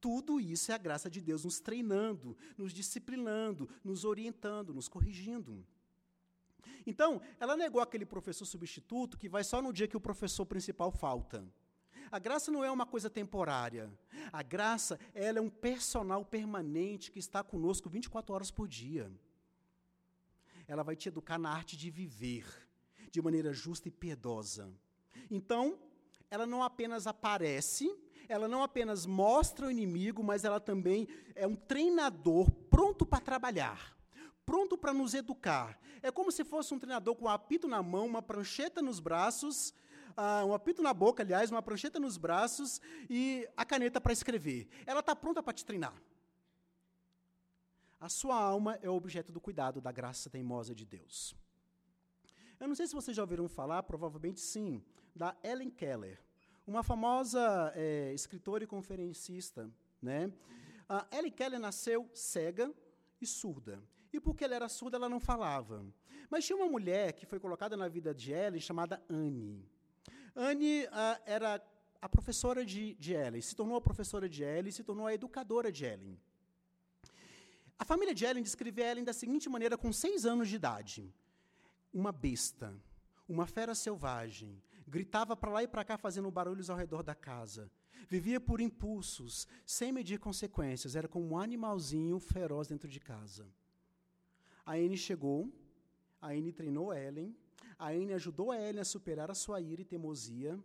Tudo 0.00 0.40
isso 0.40 0.70
é 0.70 0.74
a 0.74 0.78
graça 0.78 1.08
de 1.08 1.20
Deus 1.20 1.44
nos 1.44 1.60
treinando, 1.60 2.36
nos 2.58 2.72
disciplinando, 2.72 3.68
nos 3.82 4.04
orientando, 4.04 4.74
nos 4.74 4.88
corrigindo. 4.88 5.66
Então, 6.86 7.20
ela 7.40 7.56
negou 7.56 7.80
aquele 7.80 8.04
professor 8.04 8.44
substituto 8.44 9.16
que 9.16 9.28
vai 9.28 9.42
só 9.44 9.62
no 9.62 9.72
dia 9.72 9.88
que 9.88 9.96
o 9.96 10.00
professor 10.00 10.44
principal 10.44 10.90
falta. 10.90 11.44
A 12.10 12.18
graça 12.18 12.50
não 12.50 12.64
é 12.64 12.70
uma 12.70 12.86
coisa 12.86 13.10
temporária. 13.10 13.90
A 14.32 14.42
graça, 14.42 14.98
ela 15.14 15.38
é 15.38 15.42
um 15.42 15.50
personal 15.50 16.24
permanente 16.24 17.10
que 17.10 17.18
está 17.18 17.42
conosco 17.42 17.88
24 17.88 18.34
horas 18.34 18.50
por 18.50 18.68
dia. 18.68 19.10
Ela 20.68 20.82
vai 20.82 20.96
te 20.96 21.08
educar 21.08 21.38
na 21.38 21.50
arte 21.50 21.76
de 21.76 21.90
viver 21.90 22.44
de 23.10 23.20
maneira 23.20 23.52
justa 23.52 23.88
e 23.88 23.90
piedosa. 23.90 24.72
Então, 25.30 25.78
ela 26.30 26.46
não 26.46 26.62
apenas 26.62 27.06
aparece, 27.06 27.94
ela 28.28 28.48
não 28.48 28.62
apenas 28.62 29.06
mostra 29.06 29.66
o 29.66 29.70
inimigo, 29.70 30.22
mas 30.22 30.44
ela 30.44 30.60
também 30.60 31.06
é 31.34 31.46
um 31.46 31.54
treinador 31.54 32.50
pronto 32.70 33.04
para 33.04 33.20
trabalhar 33.20 33.94
pronto 34.54 34.78
para 34.78 34.94
nos 34.94 35.14
educar. 35.14 35.76
É 36.00 36.12
como 36.12 36.30
se 36.30 36.44
fosse 36.44 36.72
um 36.72 36.78
treinador 36.78 37.16
com 37.16 37.24
um 37.24 37.28
apito 37.28 37.66
na 37.66 37.82
mão, 37.82 38.06
uma 38.06 38.22
prancheta 38.22 38.80
nos 38.80 39.00
braços, 39.00 39.74
uh, 40.16 40.46
um 40.46 40.54
apito 40.54 40.80
na 40.80 40.94
boca, 40.94 41.24
aliás, 41.24 41.50
uma 41.50 41.60
prancheta 41.60 41.98
nos 41.98 42.16
braços 42.16 42.80
e 43.10 43.48
a 43.56 43.64
caneta 43.64 44.00
para 44.00 44.12
escrever. 44.12 44.68
Ela 44.86 45.00
está 45.00 45.16
pronta 45.16 45.42
para 45.42 45.52
te 45.52 45.64
treinar. 45.64 46.00
A 48.00 48.08
sua 48.08 48.36
alma 48.36 48.78
é 48.80 48.88
objeto 48.88 49.32
do 49.32 49.40
cuidado 49.40 49.80
da 49.80 49.90
graça 49.90 50.30
teimosa 50.30 50.72
de 50.72 50.86
Deus. 50.86 51.34
Eu 52.60 52.68
não 52.68 52.76
sei 52.76 52.86
se 52.86 52.94
vocês 52.94 53.16
já 53.16 53.24
ouviram 53.24 53.48
falar, 53.48 53.82
provavelmente 53.82 54.40
sim, 54.40 54.84
da 55.16 55.36
Ellen 55.42 55.70
Keller, 55.70 56.22
uma 56.64 56.84
famosa 56.84 57.72
é, 57.74 58.12
escritora 58.14 58.62
e 58.62 58.68
conferencista. 58.68 59.68
Né? 60.00 60.32
A 60.88 61.08
Ellen 61.10 61.32
Keller 61.32 61.58
nasceu 61.58 62.08
cega 62.14 62.72
e 63.20 63.26
surda. 63.26 63.82
E 64.14 64.20
porque 64.20 64.44
ela 64.44 64.54
era 64.54 64.68
surda, 64.68 64.96
ela 64.96 65.08
não 65.08 65.18
falava. 65.18 65.84
Mas 66.30 66.44
tinha 66.44 66.56
uma 66.56 66.68
mulher 66.68 67.12
que 67.14 67.26
foi 67.26 67.40
colocada 67.40 67.76
na 67.76 67.88
vida 67.88 68.14
de 68.14 68.30
Ellen 68.30 68.60
chamada 68.60 69.02
Anne. 69.10 69.68
Anne 70.36 70.84
uh, 70.84 71.20
era 71.26 71.60
a 72.00 72.08
professora 72.08 72.64
de, 72.64 72.94
de 72.94 73.12
Ellen, 73.12 73.40
se 73.40 73.56
tornou 73.56 73.76
a 73.76 73.80
professora 73.80 74.28
de 74.28 74.44
Ellen, 74.44 74.70
se 74.70 74.84
tornou 74.84 75.08
a 75.08 75.12
educadora 75.12 75.72
de 75.72 75.84
Ellen. 75.84 76.16
A 77.76 77.84
família 77.84 78.14
de 78.14 78.24
Ellen 78.24 78.44
descreve 78.44 78.80
Ellen 78.82 79.02
da 79.02 79.12
seguinte 79.12 79.48
maneira, 79.48 79.76
com 79.76 79.92
seis 79.92 80.24
anos 80.24 80.48
de 80.48 80.54
idade: 80.54 81.12
uma 81.92 82.12
besta, 82.12 82.72
uma 83.28 83.48
fera 83.48 83.74
selvagem, 83.74 84.62
gritava 84.86 85.36
para 85.36 85.50
lá 85.50 85.62
e 85.64 85.66
para 85.66 85.84
cá 85.84 85.98
fazendo 85.98 86.30
barulhos 86.30 86.70
ao 86.70 86.76
redor 86.76 87.02
da 87.02 87.16
casa. 87.16 87.68
Vivia 88.08 88.40
por 88.40 88.60
impulsos, 88.60 89.48
sem 89.66 89.90
medir 89.90 90.20
consequências, 90.20 90.94
era 90.94 91.08
como 91.08 91.34
um 91.34 91.38
animalzinho 91.38 92.20
feroz 92.20 92.68
dentro 92.68 92.88
de 92.88 93.00
casa. 93.00 93.44
A 94.64 94.72
Anne 94.72 94.96
chegou, 94.96 95.52
a 96.20 96.28
Anne 96.28 96.52
treinou 96.52 96.92
Ellen, 96.92 97.36
a 97.78 97.88
Anne 97.88 98.14
ajudou 98.14 98.50
a 98.50 98.56
Ellen 98.56 98.80
a 98.80 98.84
superar 98.84 99.30
a 99.30 99.34
sua 99.34 99.60
ira 99.60 99.82
e 99.82 99.84
teimosia, 99.84 100.58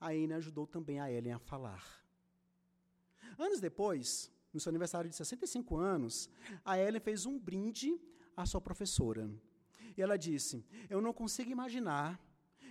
a 0.00 0.08
Anne 0.08 0.32
ajudou 0.34 0.66
também 0.66 1.00
a 1.00 1.10
Ellen 1.10 1.32
a 1.32 1.38
falar. 1.38 1.84
Anos 3.38 3.60
depois, 3.60 4.30
no 4.52 4.58
seu 4.58 4.70
aniversário 4.70 5.10
de 5.10 5.16
65 5.16 5.76
anos, 5.76 6.30
a 6.64 6.78
Ellen 6.78 7.00
fez 7.00 7.26
um 7.26 7.38
brinde 7.38 8.00
à 8.36 8.46
sua 8.46 8.60
professora. 8.60 9.30
E 9.96 10.02
ela 10.02 10.16
disse: 10.16 10.64
Eu 10.88 11.00
não 11.00 11.12
consigo 11.12 11.50
imaginar 11.50 12.20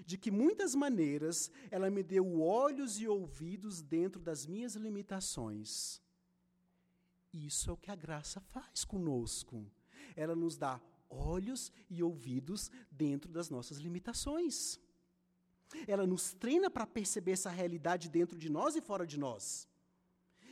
de 0.06 0.18
que 0.18 0.32
muitas 0.32 0.74
maneiras 0.74 1.52
ela 1.70 1.90
me 1.90 2.02
deu 2.02 2.40
olhos 2.40 3.00
e 3.00 3.08
ouvidos 3.08 3.82
dentro 3.82 4.22
das 4.22 4.46
minhas 4.46 4.76
limitações. 4.76 6.02
Isso 7.34 7.70
é 7.70 7.74
o 7.74 7.78
que 7.78 7.92
a 7.92 7.96
graça 7.96 8.40
faz 8.40 8.84
conosco. 8.84 9.70
Ela 10.16 10.36
nos 10.36 10.58
dá 10.58 10.80
olhos 11.10 11.72
e 11.90 12.04
ouvidos 12.04 12.70
dentro 12.92 13.32
das 13.32 13.50
nossas 13.50 13.78
limitações. 13.78 14.80
Ela 15.88 16.08
nos 16.08 16.34
treina 16.34 16.70
para 16.70 16.88
perceber 16.88 17.32
essa 17.32 17.50
realidade 17.50 18.10
dentro 18.10 18.38
de 18.38 18.50
nós 18.50 18.76
e 18.76 18.82
fora 18.82 19.06
de 19.06 19.18
nós. 19.18 19.68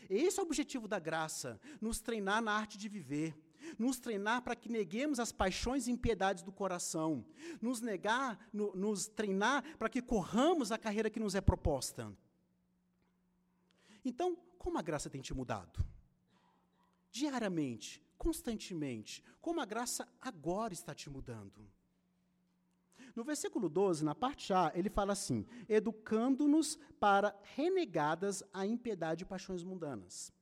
Esse 0.10 0.40
é 0.40 0.44
o 0.44 0.46
objetivo 0.46 0.88
da 0.88 1.00
graça, 1.00 1.60
nos 1.82 2.00
treinar 2.00 2.42
na 2.42 2.52
arte 2.52 2.78
de 2.78 2.88
viver, 2.88 3.36
nos 3.80 3.98
treinar 3.98 4.44
para 4.44 4.56
que 4.56 4.70
neguemos 4.70 5.20
as 5.20 5.32
paixões 5.32 5.88
e 5.88 5.92
impiedades 5.92 6.44
do 6.44 6.52
coração, 6.52 7.26
nos 7.62 7.82
negar, 7.82 8.38
no, 8.54 8.76
nos 8.76 9.08
treinar 9.08 9.64
para 9.78 9.90
que 9.90 10.02
corramos 10.02 10.72
a 10.72 10.78
carreira 10.78 11.10
que 11.10 11.20
nos 11.20 11.34
é 11.34 11.42
proposta. 11.42 12.16
Então, 14.04 14.38
como 14.60 14.78
a 14.78 14.82
graça 14.82 15.10
tem 15.10 15.22
te 15.22 15.34
mudado? 15.34 15.84
Diariamente, 17.12 18.05
constantemente, 18.18 19.24
como 19.42 19.62
a 19.62 19.66
graça 19.66 20.08
agora 20.22 20.74
está 20.74 20.94
te 20.94 21.10
mudando? 21.10 21.66
No 23.16 23.24
versículo 23.24 23.70
12, 23.70 24.04
na 24.04 24.14
parte 24.14 24.52
A, 24.52 24.72
ele 24.76 24.90
fala 24.90 25.14
assim: 25.14 25.46
educando-nos 25.70 26.78
para 27.00 27.34
renegadas 27.56 28.44
a 28.54 28.66
impiedade 28.66 29.24
e 29.24 29.26
paixões 29.26 29.64
mundanas. 29.64 30.34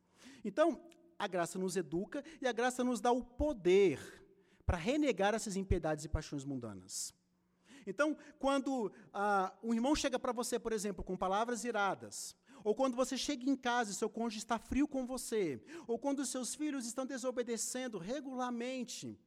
Então, 0.43 0.81
a 1.17 1.27
graça 1.27 1.59
nos 1.59 1.75
educa 1.77 2.23
e 2.41 2.47
a 2.47 2.51
graça 2.51 2.83
nos 2.83 2.99
dá 2.99 3.11
o 3.11 3.23
poder 3.23 3.99
para 4.65 4.77
renegar 4.77 5.33
essas 5.33 5.55
impiedades 5.55 6.05
e 6.05 6.09
paixões 6.09 6.43
mundanas. 6.43 7.13
Então, 7.85 8.17
quando 8.39 8.91
ah, 9.13 9.53
um 9.61 9.73
irmão 9.73 9.95
chega 9.95 10.17
para 10.17 10.31
você, 10.31 10.57
por 10.57 10.71
exemplo, 10.71 11.03
com 11.03 11.17
palavras 11.17 11.63
iradas, 11.63 12.35
ou 12.63 12.73
quando 12.73 12.95
você 12.95 13.17
chega 13.17 13.49
em 13.49 13.55
casa 13.55 13.91
e 13.91 13.93
seu 13.93 14.09
cônjuge 14.09 14.39
está 14.39 14.57
frio 14.57 14.87
com 14.87 15.05
você, 15.05 15.61
ou 15.87 15.99
quando 15.99 16.25
seus 16.25 16.55
filhos 16.55 16.85
estão 16.85 17.05
desobedecendo 17.05 17.97
regularmente, 17.97 19.17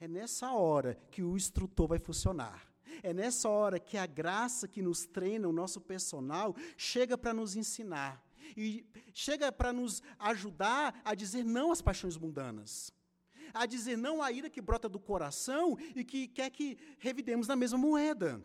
é 0.00 0.06
nessa 0.06 0.52
hora 0.52 0.94
que 1.10 1.22
o 1.22 1.36
instrutor 1.36 1.88
vai 1.88 1.98
funcionar. 1.98 2.66
É 3.02 3.12
nessa 3.12 3.48
hora 3.48 3.78
que 3.78 3.96
a 3.96 4.06
graça 4.06 4.66
que 4.66 4.80
nos 4.80 5.04
treina, 5.04 5.48
o 5.48 5.52
nosso 5.52 5.80
personal, 5.80 6.54
chega 6.76 7.18
para 7.18 7.34
nos 7.34 7.56
ensinar. 7.56 8.24
E 8.56 8.86
chega 9.12 9.52
para 9.52 9.72
nos 9.72 10.02
ajudar 10.18 11.00
a 11.04 11.14
dizer 11.14 11.44
não 11.44 11.70
às 11.70 11.82
paixões 11.82 12.16
mundanas. 12.16 12.92
A 13.52 13.66
dizer 13.66 13.96
não 13.96 14.22
à 14.22 14.30
ira 14.30 14.48
que 14.48 14.60
brota 14.60 14.88
do 14.88 14.98
coração 14.98 15.76
e 15.94 16.04
que 16.04 16.28
quer 16.28 16.50
que 16.50 16.78
revidemos 16.98 17.46
na 17.46 17.56
mesma 17.56 17.78
moeda. 17.78 18.42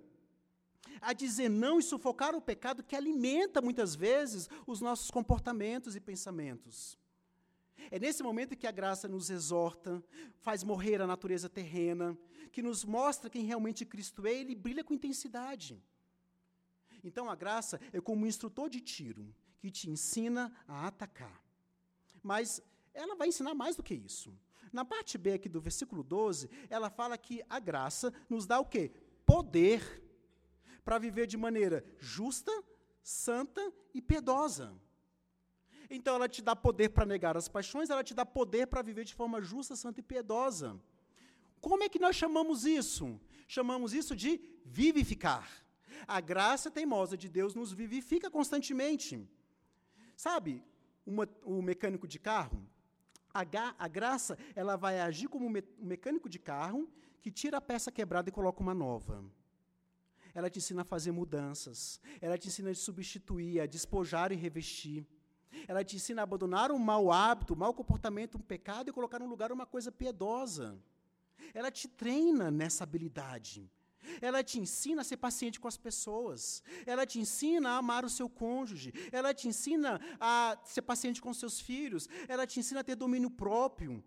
A 1.02 1.14
dizer 1.14 1.50
não 1.50 1.80
e 1.80 1.84
sufocar 1.84 2.36
o 2.36 2.42
pecado 2.42 2.84
que 2.84 2.96
alimenta 2.96 3.62
muitas 3.62 3.96
vezes 3.96 4.50
os 4.66 4.82
nossos 4.82 5.12
comportamentos 5.12 5.96
e 5.96 6.00
pensamentos. 6.00 6.98
É 7.92 8.00
nesse 8.00 8.24
momento 8.24 8.56
que 8.56 8.68
a 8.68 8.72
graça 8.72 9.08
nos 9.08 9.30
exorta, 9.30 10.04
faz 10.40 10.64
morrer 10.64 11.02
a 11.02 11.08
natureza 11.08 11.50
terrena, 11.50 12.18
que 12.52 12.62
nos 12.62 12.86
mostra 12.86 13.30
quem 13.30 13.44
realmente 13.44 13.86
Cristo 13.86 14.26
é, 14.26 14.34
ele 14.34 14.56
brilha 14.56 14.84
com 14.84 14.94
intensidade. 14.94 15.82
Então 17.04 17.30
a 17.30 17.36
graça 17.36 17.80
é 17.92 18.00
como 18.00 18.24
um 18.24 18.28
instrutor 18.28 18.70
de 18.70 18.80
tiro, 18.80 19.34
que 19.60 19.70
te 19.70 19.90
ensina 19.90 20.52
a 20.68 20.88
atacar. 20.88 21.44
Mas 22.22 22.62
ela 22.94 23.16
vai 23.16 23.28
ensinar 23.28 23.54
mais 23.54 23.76
do 23.76 23.84
que 23.84 23.94
isso. 23.94 24.34
Na 24.72 24.86
parte 24.86 25.18
B 25.18 25.34
aqui 25.34 25.50
do 25.50 25.62
versículo 25.62 26.04
12, 26.04 26.50
ela 26.70 26.90
fala 26.90 27.18
que 27.18 27.44
a 27.50 27.60
graça 27.60 28.14
nos 28.30 28.46
dá 28.46 28.60
o 28.60 28.66
quê? 28.66 28.92
Poder 29.26 30.03
para 30.84 30.98
viver 30.98 31.28
de 31.28 31.38
maneira 31.38 31.84
justa, 32.00 32.52
santa 33.02 33.62
e 33.94 34.02
piedosa. 34.02 34.74
Então 35.90 36.16
ela 36.16 36.28
te 36.28 36.42
dá 36.42 36.56
poder 36.56 36.90
para 36.90 37.06
negar 37.06 37.38
as 37.38 37.48
paixões, 37.48 37.90
ela 37.90 38.04
te 38.04 38.14
dá 38.14 38.26
poder 38.26 38.68
para 38.68 38.82
viver 38.82 39.04
de 39.04 39.14
forma 39.14 39.42
justa, 39.42 39.76
santa 39.76 40.00
e 40.00 40.04
piedosa. 40.04 40.80
Como 41.62 41.84
é 41.84 41.90
que 41.90 42.00
nós 42.00 42.16
chamamos 42.16 42.66
isso? 42.66 43.20
Chamamos 43.48 43.94
isso 43.94 44.16
de 44.16 44.42
vivificar. 44.66 45.48
A 46.08 46.20
graça 46.20 46.70
teimosa 46.70 47.16
de 47.16 47.30
Deus 47.30 47.54
nos 47.56 47.72
vivifica 47.72 48.30
constantemente. 48.30 49.28
Sabe, 50.16 50.64
uma, 51.06 51.28
o 51.44 51.62
mecânico 51.62 52.08
de 52.08 52.20
carro, 52.20 52.66
a, 53.34 53.42
a, 53.78 53.88
graça, 53.88 54.38
ela 54.56 54.76
vai 54.76 55.00
agir 55.00 55.28
como 55.28 55.46
um 55.48 55.54
mecânico 55.80 56.30
de 56.30 56.40
carro 56.40 56.90
que 57.22 57.32
tira 57.32 57.58
a 57.58 57.62
peça 57.62 57.92
quebrada 57.92 58.30
e 58.30 58.32
coloca 58.32 58.62
uma 58.62 58.74
nova. 58.74 59.24
Ela 60.34 60.50
te 60.50 60.58
ensina 60.58 60.82
a 60.82 60.86
fazer 60.86 61.12
mudanças. 61.12 62.00
Ela 62.20 62.38
te 62.38 62.48
ensina 62.48 62.72
a 62.72 62.76
substituir, 62.76 63.62
a 63.62 63.66
despojar 63.66 64.32
e 64.32 64.36
revestir. 64.36 65.06
Ela 65.68 65.84
te 65.84 65.96
ensina 65.96 66.22
a 66.22 66.24
abandonar 66.24 66.72
um 66.72 66.80
mau 66.80 67.12
hábito, 67.12 67.54
um 67.54 67.58
mau 67.58 67.74
comportamento, 67.74 68.38
um 68.38 68.42
pecado 68.42 68.90
e 68.90 68.94
colocar 68.94 69.20
no 69.20 69.28
lugar 69.28 69.52
uma 69.52 69.66
coisa 69.66 69.92
piedosa. 69.92 70.78
Ela 71.54 71.70
te 71.70 71.88
treina 71.88 72.50
nessa 72.50 72.84
habilidade. 72.84 73.70
Ela 74.20 74.44
te 74.44 74.60
ensina 74.60 75.02
a 75.02 75.04
ser 75.04 75.18
paciente 75.18 75.60
com 75.60 75.68
as 75.68 75.78
pessoas. 75.78 76.64
Ela 76.86 77.06
te 77.06 77.20
ensina 77.20 77.70
a 77.70 77.78
amar 77.78 78.04
o 78.04 78.10
seu 78.10 78.28
cônjuge. 78.28 78.92
Ela 79.12 79.34
te 79.34 79.48
ensina 79.48 80.02
a 80.20 80.58
ser 80.66 80.82
paciente 80.82 81.22
com 81.22 81.32
seus 81.34 81.60
filhos. 81.60 82.10
Ela 82.28 82.48
te 82.48 82.60
ensina 82.60 82.80
a 82.80 82.84
ter 82.84 82.96
domínio 82.96 83.30
próprio. 83.30 84.04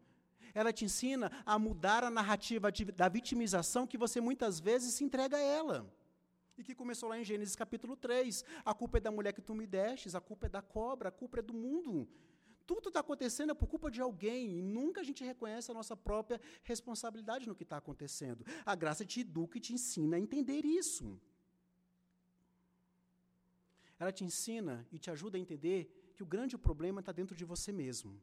Ela 0.53 0.73
te 0.73 0.85
ensina 0.85 1.31
a 1.47 1.59
mudar 1.59 2.03
a 2.03 2.11
narrativa 2.11 2.71
da 2.95 3.09
vitimização 3.09 3.87
que 3.87 3.97
você 3.97 4.21
muitas 4.21 4.59
vezes 4.59 4.95
se 4.95 5.05
entrega 5.05 5.37
a 5.37 5.41
ela 5.41 5.87
e 6.59 6.65
que 6.65 6.75
começou 6.75 7.09
lá 7.09 7.19
em 7.19 7.25
Gênesis 7.25 7.55
capítulo 7.55 7.97
3. 7.97 8.45
A 8.65 8.75
culpa 8.75 8.99
é 8.99 9.01
da 9.01 9.11
mulher 9.11 9.33
que 9.33 9.43
tu 9.43 9.55
me 9.55 9.67
destes, 9.67 10.15
a 10.15 10.21
culpa 10.21 10.47
é 10.47 10.49
da 10.49 10.63
cobra, 10.63 11.09
a 11.09 11.13
culpa 11.13 11.39
é 11.39 11.43
do 11.43 11.55
mundo. 11.55 12.09
Tudo 12.67 12.89
está 12.89 13.01
acontecendo 13.01 13.51
é 13.51 13.55
por 13.55 13.69
culpa 13.69 13.91
de 13.91 14.01
alguém 14.01 14.59
e 14.59 14.63
nunca 14.63 15.01
a 15.01 15.05
gente 15.05 15.23
reconhece 15.23 15.71
a 15.71 15.75
nossa 15.75 15.97
própria 15.97 16.41
responsabilidade 16.65 17.47
no 17.47 17.55
que 17.55 17.63
está 17.63 17.77
acontecendo. 17.77 18.45
A 18.65 18.75
graça 18.75 19.05
te 19.05 19.21
educa 19.21 19.59
e 19.59 19.61
te 19.61 19.73
ensina 19.73 20.17
a 20.17 20.21
entender 20.21 20.65
isso. 20.65 21.21
Ela 23.99 24.13
te 24.13 24.25
ensina 24.25 24.87
e 24.91 24.99
te 24.99 25.11
ajuda 25.11 25.39
a 25.39 25.41
entender 25.41 26.13
que 26.15 26.23
o 26.23 26.27
grande 26.27 26.59
problema 26.59 27.01
está 27.01 27.13
dentro 27.13 27.37
de 27.37 27.45
você 27.45 27.71
mesmo. 27.73 28.21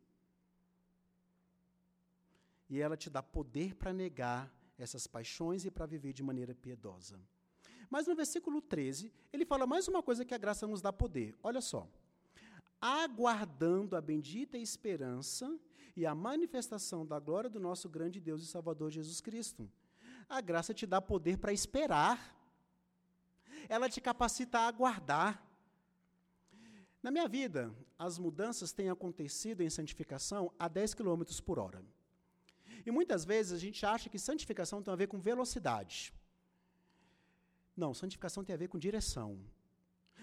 E 2.69 2.79
ela 2.79 2.97
te 2.97 3.09
dá 3.09 3.23
poder 3.23 3.75
para 3.75 3.93
negar 3.93 4.53
essas 4.77 5.07
paixões 5.07 5.63
e 5.63 5.71
para 5.71 5.85
viver 5.85 6.11
de 6.11 6.23
maneira 6.23 6.53
piedosa. 6.53 7.19
Mas 7.89 8.07
no 8.07 8.15
versículo 8.15 8.61
13, 8.61 9.11
ele 9.31 9.45
fala 9.45 9.67
mais 9.67 9.87
uma 9.87 10.01
coisa 10.01 10.25
que 10.25 10.33
a 10.33 10.37
graça 10.37 10.67
nos 10.67 10.81
dá 10.81 10.91
poder. 10.91 11.35
Olha 11.43 11.61
só. 11.61 11.87
Aguardando 12.81 13.95
a 13.95 14.01
bendita 14.01 14.57
esperança 14.57 15.57
e 15.95 16.05
a 16.05 16.15
manifestação 16.15 17.05
da 17.05 17.19
glória 17.19 17.49
do 17.49 17.59
nosso 17.59 17.87
grande 17.87 18.19
Deus 18.19 18.41
e 18.43 18.47
Salvador 18.47 18.91
Jesus 18.91 19.21
Cristo. 19.21 19.69
A 20.27 20.41
graça 20.41 20.73
te 20.73 20.85
dá 20.85 21.01
poder 21.01 21.37
para 21.37 21.53
esperar. 21.53 22.35
Ela 23.69 23.89
te 23.89 24.01
capacita 24.01 24.59
a 24.59 24.67
aguardar. 24.67 25.41
Na 27.01 27.11
minha 27.11 27.27
vida, 27.27 27.73
as 27.99 28.17
mudanças 28.17 28.71
têm 28.71 28.89
acontecido 28.89 29.61
em 29.61 29.69
santificação 29.69 30.51
a 30.57 30.67
10 30.67 30.93
km 30.93 31.23
por 31.45 31.59
hora. 31.59 31.83
E 32.85 32.91
muitas 32.91 33.23
vezes 33.23 33.53
a 33.53 33.57
gente 33.57 33.85
acha 33.85 34.09
que 34.09 34.19
santificação 34.19 34.81
tem 34.81 34.93
a 34.93 34.97
ver 34.97 35.07
com 35.07 35.19
velocidade. 35.19 36.13
Não, 37.75 37.93
santificação 37.93 38.43
tem 38.43 38.53
a 38.53 38.57
ver 38.57 38.67
com 38.67 38.77
direção. 38.77 39.39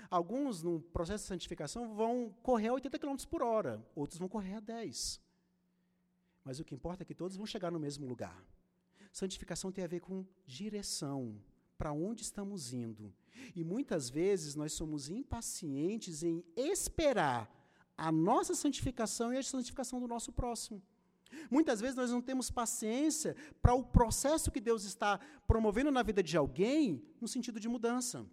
Alguns, 0.08 0.62
no 0.62 0.80
processo 0.80 1.24
de 1.24 1.28
santificação, 1.28 1.94
vão 1.94 2.34
correr 2.42 2.68
a 2.68 2.74
80 2.74 2.98
km 2.98 3.16
por 3.28 3.42
hora, 3.42 3.84
outros 3.94 4.18
vão 4.18 4.28
correr 4.28 4.54
a 4.54 4.60
10. 4.60 5.20
Mas 6.44 6.58
o 6.58 6.64
que 6.64 6.74
importa 6.74 7.02
é 7.02 7.06
que 7.06 7.14
todos 7.14 7.36
vão 7.36 7.46
chegar 7.46 7.70
no 7.70 7.78
mesmo 7.78 8.06
lugar. 8.06 8.44
Santificação 9.12 9.70
tem 9.70 9.84
a 9.84 9.88
ver 9.88 10.00
com 10.00 10.24
direção, 10.46 11.40
para 11.76 11.92
onde 11.92 12.22
estamos 12.22 12.72
indo. 12.72 13.12
E 13.54 13.64
muitas 13.64 14.08
vezes 14.08 14.54
nós 14.54 14.72
somos 14.72 15.08
impacientes 15.08 16.22
em 16.22 16.44
esperar 16.56 17.50
a 17.96 18.10
nossa 18.10 18.54
santificação 18.54 19.32
e 19.32 19.38
a 19.38 19.42
santificação 19.42 20.00
do 20.00 20.08
nosso 20.08 20.32
próximo. 20.32 20.82
Muitas 21.50 21.80
vezes 21.80 21.96
nós 21.96 22.10
não 22.10 22.20
temos 22.20 22.50
paciência 22.50 23.36
para 23.60 23.74
o 23.74 23.84
processo 23.84 24.50
que 24.50 24.60
Deus 24.60 24.84
está 24.84 25.18
promovendo 25.46 25.90
na 25.90 26.02
vida 26.02 26.22
de 26.22 26.36
alguém 26.36 27.02
no 27.20 27.28
sentido 27.28 27.58
de 27.58 27.68
mudança. 27.68 28.26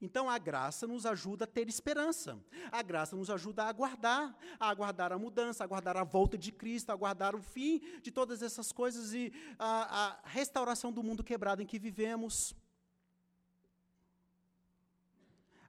Então 0.00 0.30
a 0.30 0.38
graça 0.38 0.86
nos 0.86 1.04
ajuda 1.04 1.44
a 1.44 1.46
ter 1.46 1.68
esperança. 1.68 2.38
A 2.70 2.82
graça 2.82 3.16
nos 3.16 3.30
ajuda 3.30 3.64
a 3.64 3.68
aguardar, 3.68 4.36
a 4.58 4.68
aguardar 4.68 5.12
a 5.12 5.18
mudança, 5.18 5.62
a 5.62 5.66
aguardar 5.66 5.96
a 5.96 6.04
volta 6.04 6.38
de 6.38 6.52
Cristo, 6.52 6.90
a 6.90 6.92
aguardar 6.92 7.34
o 7.34 7.42
fim 7.42 7.80
de 8.02 8.10
todas 8.10 8.42
essas 8.42 8.70
coisas 8.70 9.12
e 9.12 9.32
a, 9.58 10.06
a 10.06 10.28
restauração 10.28 10.92
do 10.92 11.02
mundo 11.02 11.24
quebrado 11.24 11.62
em 11.62 11.66
que 11.66 11.78
vivemos. 11.78 12.54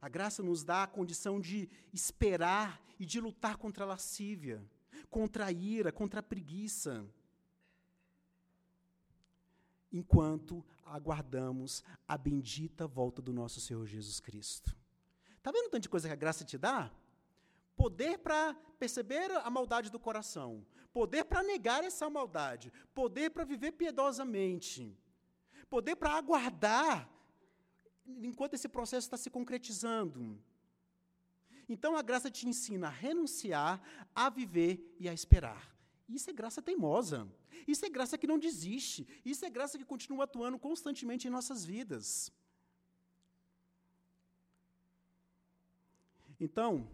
A 0.01 0.07
graça 0.07 0.41
nos 0.41 0.63
dá 0.63 0.83
a 0.83 0.87
condição 0.87 1.41
de 1.41 1.69
esperar 1.91 2.81
e 2.99 3.05
de 3.05 3.19
lutar 3.19 3.57
contra 3.57 3.83
a 3.83 3.87
lascívia 3.87 4.63
contra 5.09 5.45
a 5.45 5.51
ira, 5.51 5.91
contra 5.91 6.19
a 6.19 6.23
preguiça. 6.23 7.05
enquanto 9.91 10.63
aguardamos 10.85 11.83
a 12.07 12.17
bendita 12.17 12.87
volta 12.87 13.21
do 13.21 13.33
nosso 13.33 13.59
Senhor 13.59 13.85
Jesus 13.85 14.19
Cristo. 14.19 14.75
Está 15.37 15.51
vendo 15.51 15.69
tanto 15.69 15.83
de 15.83 15.89
coisa 15.89 16.07
que 16.07 16.13
a 16.13 16.17
graça 16.17 16.43
te 16.43 16.57
dá? 16.57 16.91
Poder 17.75 18.19
para 18.19 18.53
perceber 18.77 19.31
a 19.31 19.49
maldade 19.49 19.89
do 19.89 19.99
coração, 19.99 20.65
poder 20.91 21.23
para 21.25 21.43
negar 21.43 21.83
essa 21.83 22.09
maldade, 22.09 22.71
poder 22.93 23.29
para 23.31 23.45
viver 23.45 23.71
piedosamente, 23.71 24.97
poder 25.69 25.95
para 25.95 26.11
aguardar 26.11 27.09
enquanto 28.05 28.55
esse 28.55 28.67
processo 28.67 29.07
está 29.07 29.17
se 29.17 29.29
concretizando. 29.29 30.37
Então 31.69 31.95
a 31.95 32.01
graça 32.01 32.29
te 32.31 32.47
ensina 32.47 32.87
a 32.87 32.97
renunciar, 33.05 33.79
a 34.13 34.29
viver 34.29 34.95
e 34.99 35.07
a 35.07 35.13
esperar. 35.13 35.63
Isso 36.07 36.29
é 36.29 36.33
graça 36.33 36.61
teimosa. 36.61 37.31
Isso 37.67 37.85
é 37.85 37.89
graça 37.89 38.17
que 38.17 38.25
não 38.25 38.39
desiste. 38.39 39.07
Isso 39.23 39.45
é 39.45 39.49
graça 39.49 39.77
que 39.77 39.85
continua 39.85 40.23
atuando 40.23 40.57
constantemente 40.57 41.27
em 41.27 41.31
nossas 41.31 41.63
vidas. 41.63 42.31
Então, 46.39 46.89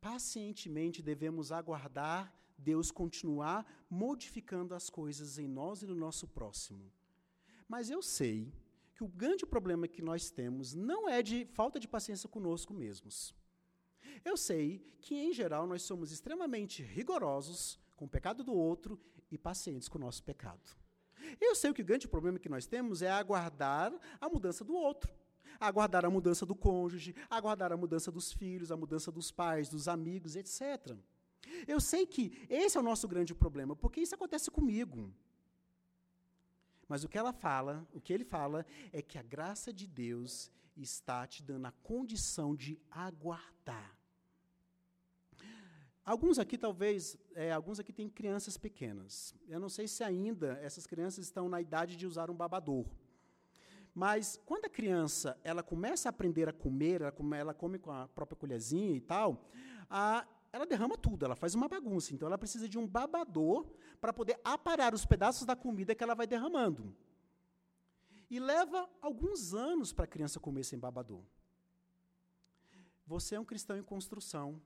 pacientemente 0.00 1.02
devemos 1.02 1.52
aguardar 1.52 2.32
Deus 2.58 2.90
continuar 2.90 3.66
modificando 3.88 4.74
as 4.74 4.88
coisas 4.88 5.38
em 5.38 5.46
nós 5.46 5.82
e 5.82 5.86
no 5.86 5.94
nosso 5.94 6.26
próximo. 6.26 6.90
Mas 7.68 7.90
eu 7.90 8.02
sei 8.02 8.52
que 8.94 9.04
o 9.04 9.08
grande 9.08 9.44
problema 9.44 9.86
que 9.86 10.00
nós 10.00 10.30
temos 10.30 10.74
não 10.74 11.08
é 11.08 11.22
de 11.22 11.44
falta 11.52 11.78
de 11.78 11.86
paciência 11.86 12.28
conosco 12.28 12.72
mesmos. 12.72 13.34
Eu 14.24 14.36
sei 14.36 14.84
que, 15.00 15.14
em 15.14 15.32
geral, 15.32 15.66
nós 15.66 15.82
somos 15.82 16.12
extremamente 16.12 16.82
rigorosos 16.82 17.78
com 17.96 18.04
o 18.04 18.08
pecado 18.08 18.42
do 18.44 18.54
outro 18.54 19.00
e 19.30 19.38
pacientes 19.38 19.88
com 19.88 19.98
o 19.98 20.00
nosso 20.00 20.22
pecado. 20.22 20.76
Eu 21.40 21.54
sei 21.54 21.72
que 21.72 21.82
o 21.82 21.84
grande 21.84 22.06
problema 22.06 22.38
que 22.38 22.48
nós 22.48 22.66
temos 22.66 23.02
é 23.02 23.10
aguardar 23.10 23.92
a 24.20 24.28
mudança 24.28 24.64
do 24.64 24.74
outro. 24.74 25.12
Aguardar 25.58 26.04
a 26.04 26.10
mudança 26.10 26.44
do 26.44 26.54
cônjuge, 26.54 27.14
aguardar 27.30 27.72
a 27.72 27.76
mudança 27.76 28.12
dos 28.12 28.32
filhos, 28.32 28.70
a 28.70 28.76
mudança 28.76 29.10
dos 29.10 29.30
pais, 29.30 29.68
dos 29.68 29.88
amigos, 29.88 30.36
etc. 30.36 30.94
Eu 31.66 31.80
sei 31.80 32.06
que 32.06 32.46
esse 32.50 32.76
é 32.76 32.80
o 32.80 32.82
nosso 32.82 33.08
grande 33.08 33.34
problema, 33.34 33.74
porque 33.74 34.00
isso 34.00 34.14
acontece 34.14 34.50
comigo. 34.50 35.12
Mas 36.88 37.04
o 37.04 37.08
que 37.08 37.18
ela 37.18 37.32
fala, 37.32 37.86
o 37.92 38.00
que 38.00 38.12
ele 38.12 38.24
fala, 38.24 38.66
é 38.92 39.02
que 39.02 39.18
a 39.18 39.22
graça 39.22 39.72
de 39.72 39.86
Deus 39.86 40.50
está 40.82 41.26
te 41.26 41.42
dando 41.42 41.66
a 41.66 41.72
condição 41.82 42.54
de 42.54 42.78
aguardar. 42.90 43.96
Alguns 46.04 46.38
aqui, 46.38 46.56
talvez, 46.56 47.18
é, 47.34 47.50
alguns 47.50 47.80
aqui 47.80 47.92
têm 47.92 48.08
crianças 48.08 48.56
pequenas. 48.56 49.34
Eu 49.48 49.58
não 49.58 49.68
sei 49.68 49.88
se 49.88 50.04
ainda 50.04 50.58
essas 50.62 50.86
crianças 50.86 51.24
estão 51.24 51.48
na 51.48 51.60
idade 51.60 51.96
de 51.96 52.06
usar 52.06 52.30
um 52.30 52.34
babador. 52.34 52.86
Mas 53.92 54.38
quando 54.46 54.66
a 54.66 54.68
criança 54.68 55.36
ela 55.42 55.62
começa 55.62 56.08
a 56.08 56.10
aprender 56.10 56.48
a 56.48 56.52
comer, 56.52 57.00
ela 57.00 57.10
come, 57.10 57.36
ela 57.36 57.54
come 57.54 57.78
com 57.78 57.90
a 57.90 58.06
própria 58.06 58.36
colherzinha 58.36 58.94
e 58.94 59.00
tal, 59.00 59.50
a, 59.90 60.24
ela 60.52 60.64
derrama 60.64 60.96
tudo, 60.96 61.24
ela 61.24 61.34
faz 61.34 61.54
uma 61.54 61.66
bagunça. 61.66 62.14
Então 62.14 62.28
ela 62.28 62.38
precisa 62.38 62.68
de 62.68 62.78
um 62.78 62.86
babador 62.86 63.66
para 64.00 64.12
poder 64.12 64.38
aparar 64.44 64.94
os 64.94 65.04
pedaços 65.04 65.44
da 65.44 65.56
comida 65.56 65.94
que 65.94 66.04
ela 66.04 66.14
vai 66.14 66.26
derramando. 66.26 66.94
E 68.28 68.40
leva 68.40 68.88
alguns 69.00 69.54
anos 69.54 69.92
para 69.92 70.04
a 70.04 70.08
criança 70.08 70.40
comer 70.40 70.64
sem 70.64 70.78
babador. 70.78 71.22
Você 73.06 73.36
é 73.36 73.40
um 73.40 73.44
cristão 73.44 73.76
em 73.76 73.82
construção 73.82 74.60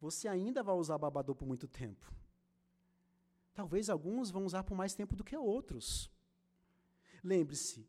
você 0.00 0.28
ainda 0.28 0.62
vai 0.62 0.74
usar 0.74 0.98
babador 0.98 1.34
por 1.34 1.46
muito 1.46 1.66
tempo. 1.66 2.12
Talvez 3.54 3.88
alguns 3.88 4.30
vão 4.30 4.44
usar 4.44 4.62
por 4.62 4.74
mais 4.74 4.94
tempo 4.94 5.16
do 5.16 5.24
que 5.24 5.36
outros. 5.36 6.10
Lembre-se, 7.24 7.88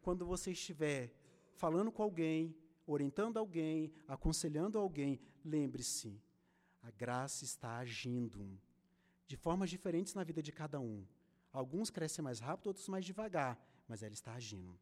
quando 0.00 0.24
você 0.24 0.52
estiver 0.52 1.14
falando 1.52 1.92
com 1.92 2.02
alguém, 2.02 2.56
orientando 2.86 3.36
alguém, 3.36 3.92
aconselhando 4.08 4.78
alguém, 4.78 5.20
lembre-se, 5.44 6.20
a 6.82 6.90
graça 6.90 7.44
está 7.44 7.76
agindo 7.76 8.58
de 9.26 9.36
formas 9.36 9.68
diferentes 9.68 10.14
na 10.14 10.24
vida 10.24 10.42
de 10.42 10.50
cada 10.50 10.80
um. 10.80 11.06
Alguns 11.52 11.90
crescem 11.90 12.24
mais 12.24 12.40
rápido, 12.40 12.68
outros 12.68 12.88
mais 12.88 13.04
devagar, 13.04 13.58
mas 13.90 14.04
ela 14.04 14.14
está 14.14 14.34
agindo. 14.34 14.78